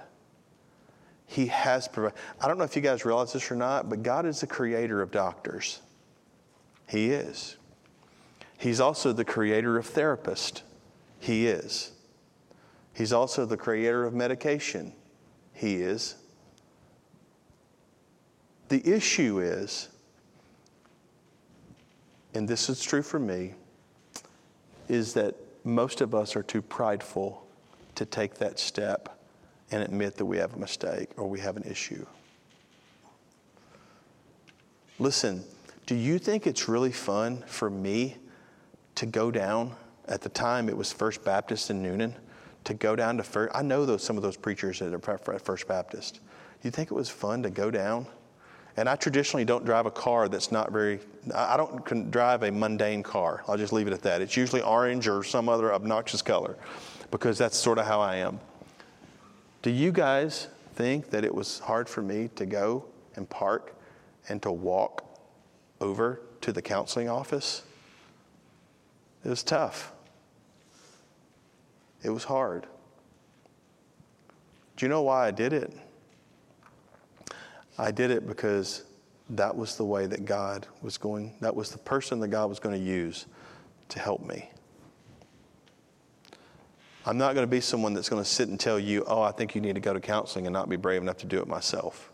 [1.27, 2.19] He has provided.
[2.41, 5.03] I don't know if you guys realize this or not, but God is the creator
[5.03, 5.81] of doctors.
[6.89, 7.57] He is.
[8.57, 10.63] He's also the creator of therapists.
[11.21, 11.93] He is.
[12.95, 14.93] He's also the creator of medication.
[15.53, 16.17] He is.
[18.69, 19.89] The issue is,
[22.35, 23.55] and this is true for me,
[24.89, 25.35] is that
[25.65, 27.48] most of us are too prideful
[27.99, 29.19] to take that step
[29.73, 32.07] and admit that we have a mistake or we have an issue.
[35.01, 35.43] Listen,
[35.87, 38.17] do you think it's really fun for me
[38.95, 39.75] to go down?
[40.07, 42.15] At the time, it was First Baptist in Newnan.
[42.65, 45.43] To go down to First, I know those some of those preachers that are at
[45.43, 46.15] First Baptist.
[46.15, 46.21] Do
[46.63, 48.07] you think it was fun to go down
[48.77, 51.01] and I traditionally don't drive a car that's not very,
[51.35, 53.43] I don't drive a mundane car.
[53.49, 54.23] I'll just leave it at that.
[54.23, 56.57] It's usually orange or some other obnoxious color
[57.11, 58.41] because that's sort of how I am.
[59.63, 62.85] Do you guys think that it was hard for me to go
[63.17, 63.75] and park
[64.29, 65.05] and to walk
[65.81, 67.63] over to the counseling office?
[69.25, 69.93] It was tough.
[72.03, 72.67] It was hard.
[74.77, 75.73] Do you know why I did it?
[77.77, 78.85] I did it because
[79.31, 82.61] that was the way that God was going, that was the person that God was
[82.61, 83.27] going to use
[83.89, 84.51] to help me.
[87.09, 89.33] I'm not going to be someone that's going to sit and tell you, oh, I
[89.33, 91.49] think you need to go to counseling and not be brave enough to do it
[91.49, 92.13] myself.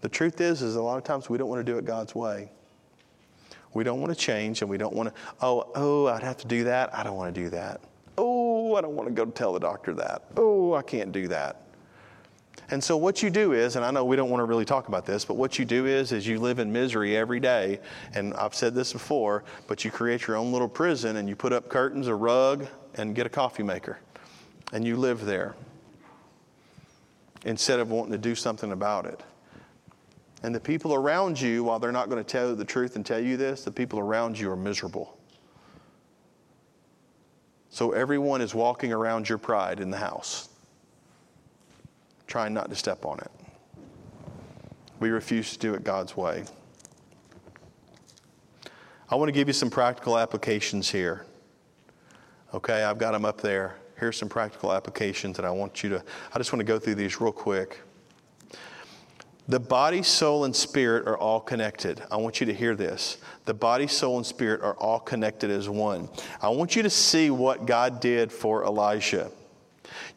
[0.00, 2.14] The truth is, is a lot of times we don't want to do it God's
[2.14, 2.52] way.
[3.74, 6.46] We don't want to change and we don't want to, oh, oh, I'd have to
[6.46, 6.94] do that.
[6.94, 7.80] I don't want to do that.
[8.16, 10.22] Oh, I don't want to go tell the doctor that.
[10.36, 11.62] Oh, I can't do that.
[12.70, 14.88] And so what you do is, and I know we don't want to really talk
[14.88, 17.80] about this, but what you do is, is you live in misery every day.
[18.14, 21.52] And I've said this before, but you create your own little prison and you put
[21.52, 22.66] up curtains, a rug,
[22.96, 23.98] and get a coffee maker.
[24.72, 25.54] And you live there
[27.46, 29.22] instead of wanting to do something about it.
[30.42, 33.06] And the people around you, while they're not going to tell you the truth and
[33.06, 35.18] tell you this, the people around you are miserable.
[37.70, 40.50] So everyone is walking around your pride in the house
[42.28, 43.30] trying not to step on it.
[45.00, 46.44] We refuse to do it God's way.
[49.10, 51.24] I want to give you some practical applications here.
[52.54, 53.76] Okay, I've got them up there.
[53.98, 56.94] Here's some practical applications that I want you to, I just want to go through
[56.94, 57.80] these real quick.
[59.48, 62.02] The body, soul, and spirit are all connected.
[62.10, 63.16] I want you to hear this.
[63.46, 66.10] The body, soul, and spirit are all connected as one.
[66.42, 69.30] I want you to see what God did for Elijah.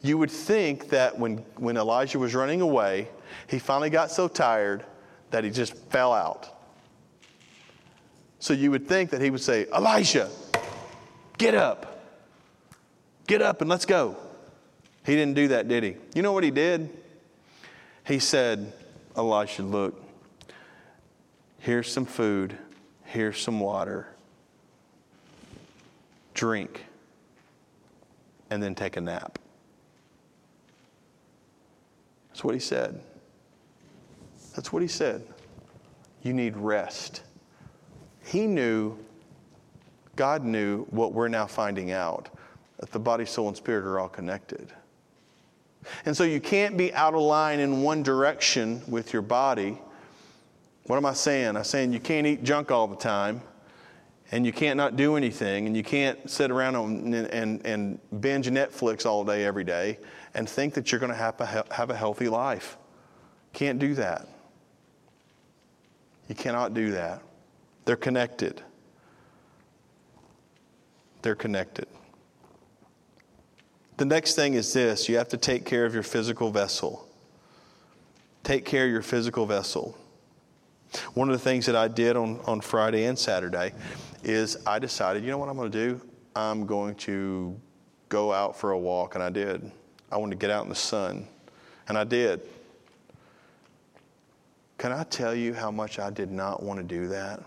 [0.01, 3.07] You would think that when, when Elijah was running away,
[3.47, 4.83] he finally got so tired
[5.29, 6.49] that he just fell out.
[8.39, 10.29] So you would think that he would say, Elijah,
[11.37, 12.03] get up.
[13.27, 14.17] Get up and let's go.
[15.05, 15.95] He didn't do that, did he?
[16.15, 16.89] You know what he did?
[18.05, 18.73] He said,
[19.15, 20.03] Elisha, look,
[21.59, 22.57] here's some food,
[23.05, 24.07] here's some water,
[26.33, 26.85] drink,
[28.49, 29.37] and then take a nap.
[32.41, 32.99] That's what he said.
[34.55, 35.23] That's what he said.
[36.23, 37.21] You need rest.
[38.25, 38.97] He knew,
[40.15, 42.29] God knew what we're now finding out
[42.79, 44.73] that the body, soul, and spirit are all connected.
[46.07, 49.77] And so you can't be out of line in one direction with your body.
[50.87, 51.55] What am I saying?
[51.55, 53.43] I'm saying you can't eat junk all the time,
[54.31, 58.47] and you can't not do anything, and you can't sit around and, and, and binge
[58.47, 59.99] Netflix all day, every day,
[60.33, 62.77] and think that you're going to have a, healthy life.
[63.53, 64.27] Can't do that.
[66.27, 67.21] You cannot do that.
[67.85, 68.61] They're connected.
[71.21, 71.87] They're connected.
[73.97, 77.07] The next thing is this you have to take care of your physical vessel.
[78.43, 79.97] Take care of your physical vessel.
[81.13, 83.73] One of the things that I did on, on Friday and Saturday
[84.23, 86.01] is I decided, you know what I'm going to do?
[86.35, 87.59] I'm going to
[88.09, 89.71] go out for a walk, and I did.
[90.11, 91.27] I wanted to get out in the sun,
[91.87, 92.41] and I did.
[94.77, 97.43] Can I tell you how much I did not want to do that?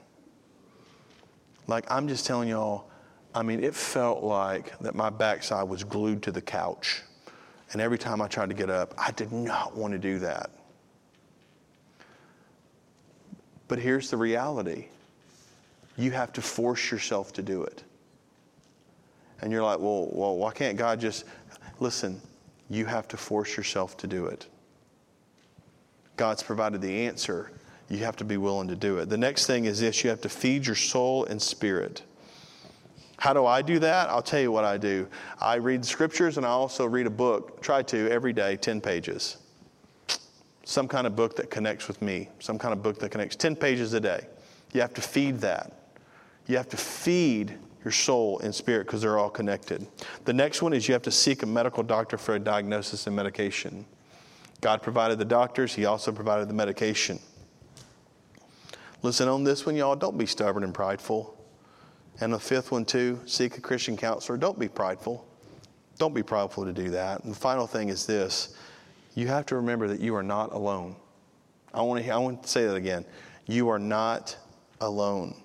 [1.67, 2.89] Like, I'm just telling y'all,
[3.35, 7.03] I mean, it felt like that my backside was glued to the couch.
[7.73, 10.51] And every time I tried to get up, I did not want to do that.
[13.67, 14.87] But here's the reality
[15.97, 17.83] you have to force yourself to do it.
[19.41, 21.25] And you're like, well, well, why can't God just
[21.81, 22.21] listen?
[22.69, 24.47] You have to force yourself to do it.
[26.17, 27.51] God's provided the answer.
[27.89, 29.09] You have to be willing to do it.
[29.09, 32.03] The next thing is this you have to feed your soul and spirit.
[33.19, 34.09] How do I do that?
[34.09, 35.09] I'll tell you what I do.
[35.41, 39.39] I read scriptures and I also read a book, try to every day, 10 pages.
[40.65, 43.57] Some kind of book that connects with me, some kind of book that connects 10
[43.57, 44.27] pages a day.
[44.73, 45.73] You have to feed that.
[46.47, 49.87] You have to feed your soul and spirit because they're all connected.
[50.25, 53.15] The next one is you have to seek a medical doctor for a diagnosis and
[53.15, 53.85] medication.
[54.61, 57.19] God provided the doctors, He also provided the medication.
[59.03, 59.95] Listen on this one, y'all.
[59.95, 61.39] Don't be stubborn and prideful.
[62.21, 64.39] And the fifth one, too, seek a Christian counselor.
[64.39, 65.27] Don't be prideful.
[65.99, 67.23] Don't be prideful to do that.
[67.23, 68.57] And the final thing is this
[69.15, 70.97] you have to remember that you are not alone.
[71.75, 73.05] I want to, I want to say that again.
[73.47, 74.37] You are not
[74.81, 75.37] alone.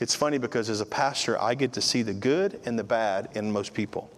[0.00, 3.28] It's funny because as a pastor, I get to see the good and the bad
[3.34, 4.10] in most people.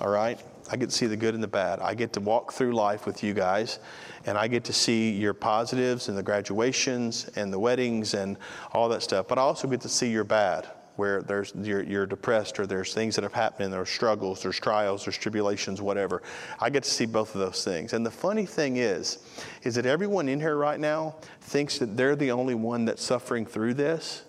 [0.00, 0.40] All right?
[0.70, 1.80] I get to see the good and the bad.
[1.80, 3.78] I get to walk through life with you guys,
[4.26, 8.36] and I get to see your positives and the graduations and the weddings and
[8.72, 9.26] all that stuff.
[9.28, 12.92] But I also get to see your bad, where there's you're, you're depressed or there's
[12.92, 16.22] things that have happened, and there's struggles, there's trials, there's tribulations, whatever.
[16.60, 17.94] I get to see both of those things.
[17.94, 19.20] And the funny thing is,
[19.62, 23.46] is that everyone in here right now thinks that they're the only one that's suffering
[23.46, 24.24] through this.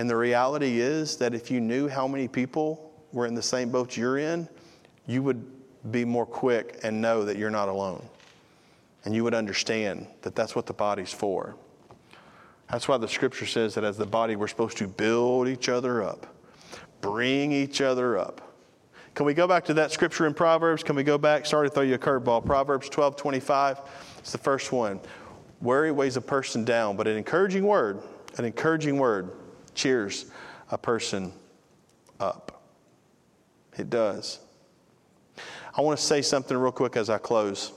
[0.00, 3.68] And the reality is that if you knew how many people were in the same
[3.70, 4.48] boat you're in,
[5.06, 5.44] you would
[5.90, 8.02] be more quick and know that you're not alone.
[9.04, 11.54] And you would understand that that's what the body's for.
[12.70, 16.02] That's why the scripture says that as the body, we're supposed to build each other
[16.02, 16.34] up,
[17.02, 18.54] bring each other up.
[19.14, 20.82] Can we go back to that scripture in Proverbs?
[20.82, 21.44] Can we go back?
[21.44, 22.46] Sorry to throw you a curveball.
[22.46, 23.80] Proverbs 12 25.
[24.16, 24.98] It's the first one.
[25.60, 28.02] Worry weighs a person down, but an encouraging word,
[28.38, 29.32] an encouraging word
[29.74, 30.26] cheers
[30.70, 31.32] a person
[32.18, 32.62] up.
[33.76, 34.40] It does.
[35.76, 37.72] I want to say something real quick as I close.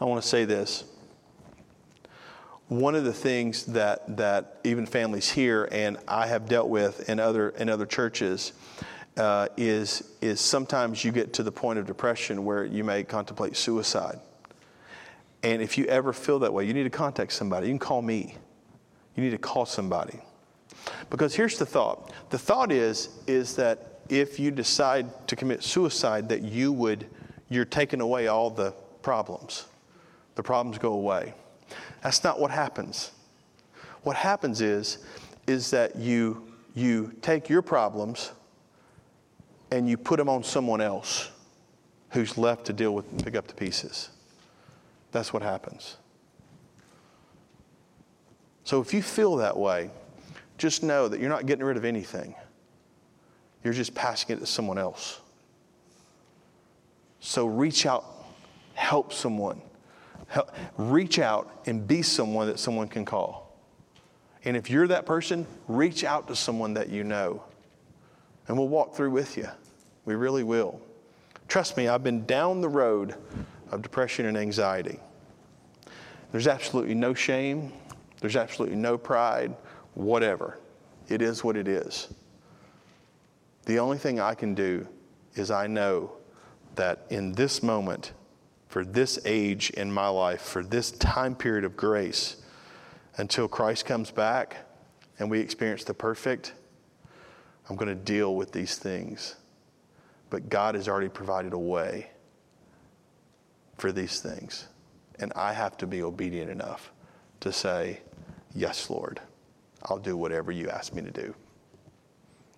[0.00, 0.84] I want to say this.
[2.68, 7.18] One of the things that, that even families here and I have dealt with in
[7.18, 8.52] other, in other churches
[9.16, 13.56] uh, is, is sometimes you get to the point of depression where you may contemplate
[13.56, 14.20] suicide.
[15.42, 17.68] And if you ever feel that way, you need to contact somebody.
[17.68, 18.36] You can call me.
[19.14, 20.20] You need to call somebody.
[21.10, 22.12] Because here's the thought.
[22.30, 27.06] The thought is, is that if you decide to commit suicide that you would
[27.50, 28.72] you're taking away all the
[29.02, 29.66] problems.
[30.34, 31.34] The problems go away.
[32.02, 33.12] That's not what happens.
[34.02, 34.98] What happens is
[35.46, 38.32] is that you you take your problems
[39.70, 41.30] and you put them on someone else
[42.10, 44.10] who's left to deal with and pick up the pieces.
[45.10, 45.96] That's what happens.
[48.64, 49.90] So if you feel that way
[50.58, 52.34] just know that you're not getting rid of anything
[53.62, 55.20] you're just passing it to someone else.
[57.20, 58.04] So reach out,
[58.74, 59.60] help someone.
[60.28, 63.56] Help, reach out and be someone that someone can call.
[64.44, 67.42] And if you're that person, reach out to someone that you know.
[68.46, 69.48] And we'll walk through with you.
[70.04, 70.80] We really will.
[71.48, 73.14] Trust me, I've been down the road
[73.70, 75.00] of depression and anxiety.
[76.30, 77.72] There's absolutely no shame,
[78.20, 79.54] there's absolutely no pride,
[79.98, 80.58] whatever.
[81.08, 82.08] It is what it is.
[83.66, 84.86] The only thing I can do
[85.34, 86.12] is I know
[86.76, 88.12] that in this moment,
[88.68, 92.36] for this age in my life, for this time period of grace,
[93.16, 94.58] until Christ comes back
[95.18, 96.52] and we experience the perfect,
[97.68, 99.34] I'm going to deal with these things.
[100.30, 102.10] But God has already provided a way
[103.78, 104.68] for these things.
[105.18, 106.92] And I have to be obedient enough
[107.40, 108.00] to say,
[108.54, 109.20] Yes, Lord,
[109.84, 111.34] I'll do whatever you ask me to do.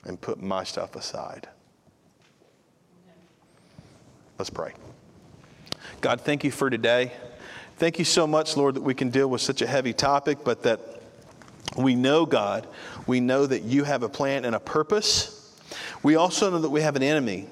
[0.05, 1.49] And put my stuff aside.
[4.39, 4.73] Let's pray.
[6.01, 7.13] God, thank you for today.
[7.77, 10.63] Thank you so much, Lord, that we can deal with such a heavy topic, but
[10.63, 10.81] that
[11.77, 12.67] we know, God,
[13.07, 15.59] we know that you have a plan and a purpose.
[16.03, 17.47] We also know that we have an enemy.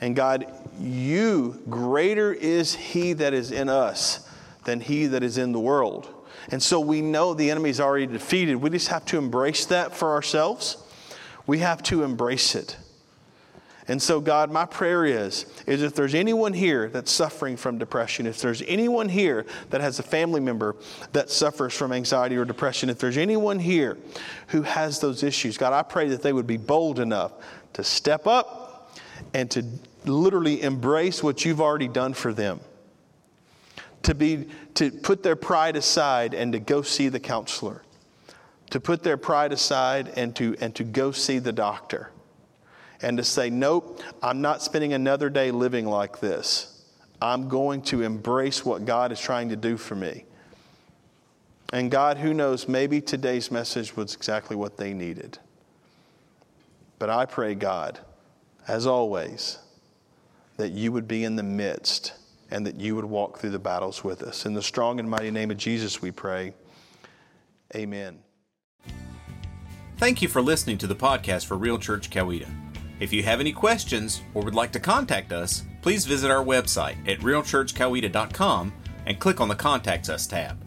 [0.00, 0.46] And God,
[0.80, 4.28] you, greater is he that is in us
[4.64, 6.08] than he that is in the world.
[6.50, 8.56] And so we know the enemy is already defeated.
[8.56, 10.76] We just have to embrace that for ourselves.
[11.46, 12.76] We have to embrace it.
[13.90, 18.24] And so, God, my prayer is, is if there's anyone here that's suffering from depression,
[18.24, 20.76] if there's anyone here that has a family member
[21.12, 23.98] that suffers from anxiety or depression, if there's anyone here
[24.48, 27.32] who has those issues, God, I pray that they would be bold enough
[27.72, 28.92] to step up
[29.34, 29.64] and to
[30.04, 32.60] literally embrace what you've already done for them.
[34.04, 37.82] To be to put their pride aside and to go see the counselor.
[38.70, 42.10] To put their pride aside and to and to go see the doctor
[43.02, 46.84] and to say, Nope, I'm not spending another day living like this.
[47.22, 50.24] I'm going to embrace what God is trying to do for me.
[51.72, 55.38] And God, who knows, maybe today's message was exactly what they needed.
[56.98, 57.98] But I pray, God,
[58.66, 59.58] as always,
[60.56, 62.12] that you would be in the midst
[62.50, 64.46] and that you would walk through the battles with us.
[64.46, 66.54] In the strong and mighty name of Jesus, we pray.
[67.74, 68.18] Amen.
[69.96, 72.48] Thank you for listening to the podcast for Real Church Coweta.
[73.00, 76.96] If you have any questions or would like to contact us, please visit our website
[77.08, 78.72] at realchurchcoweta.com
[79.06, 80.58] and click on the Contact Us tab.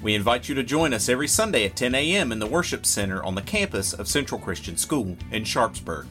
[0.00, 2.30] We invite you to join us every Sunday at 10 a.m.
[2.30, 6.06] in the Worship Center on the campus of Central Christian School in Sharpsburg.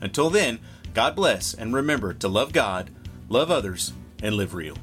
[0.00, 0.60] Until then,
[0.92, 2.90] God bless and remember to love God,
[3.28, 3.92] love others,
[4.22, 4.76] and live real.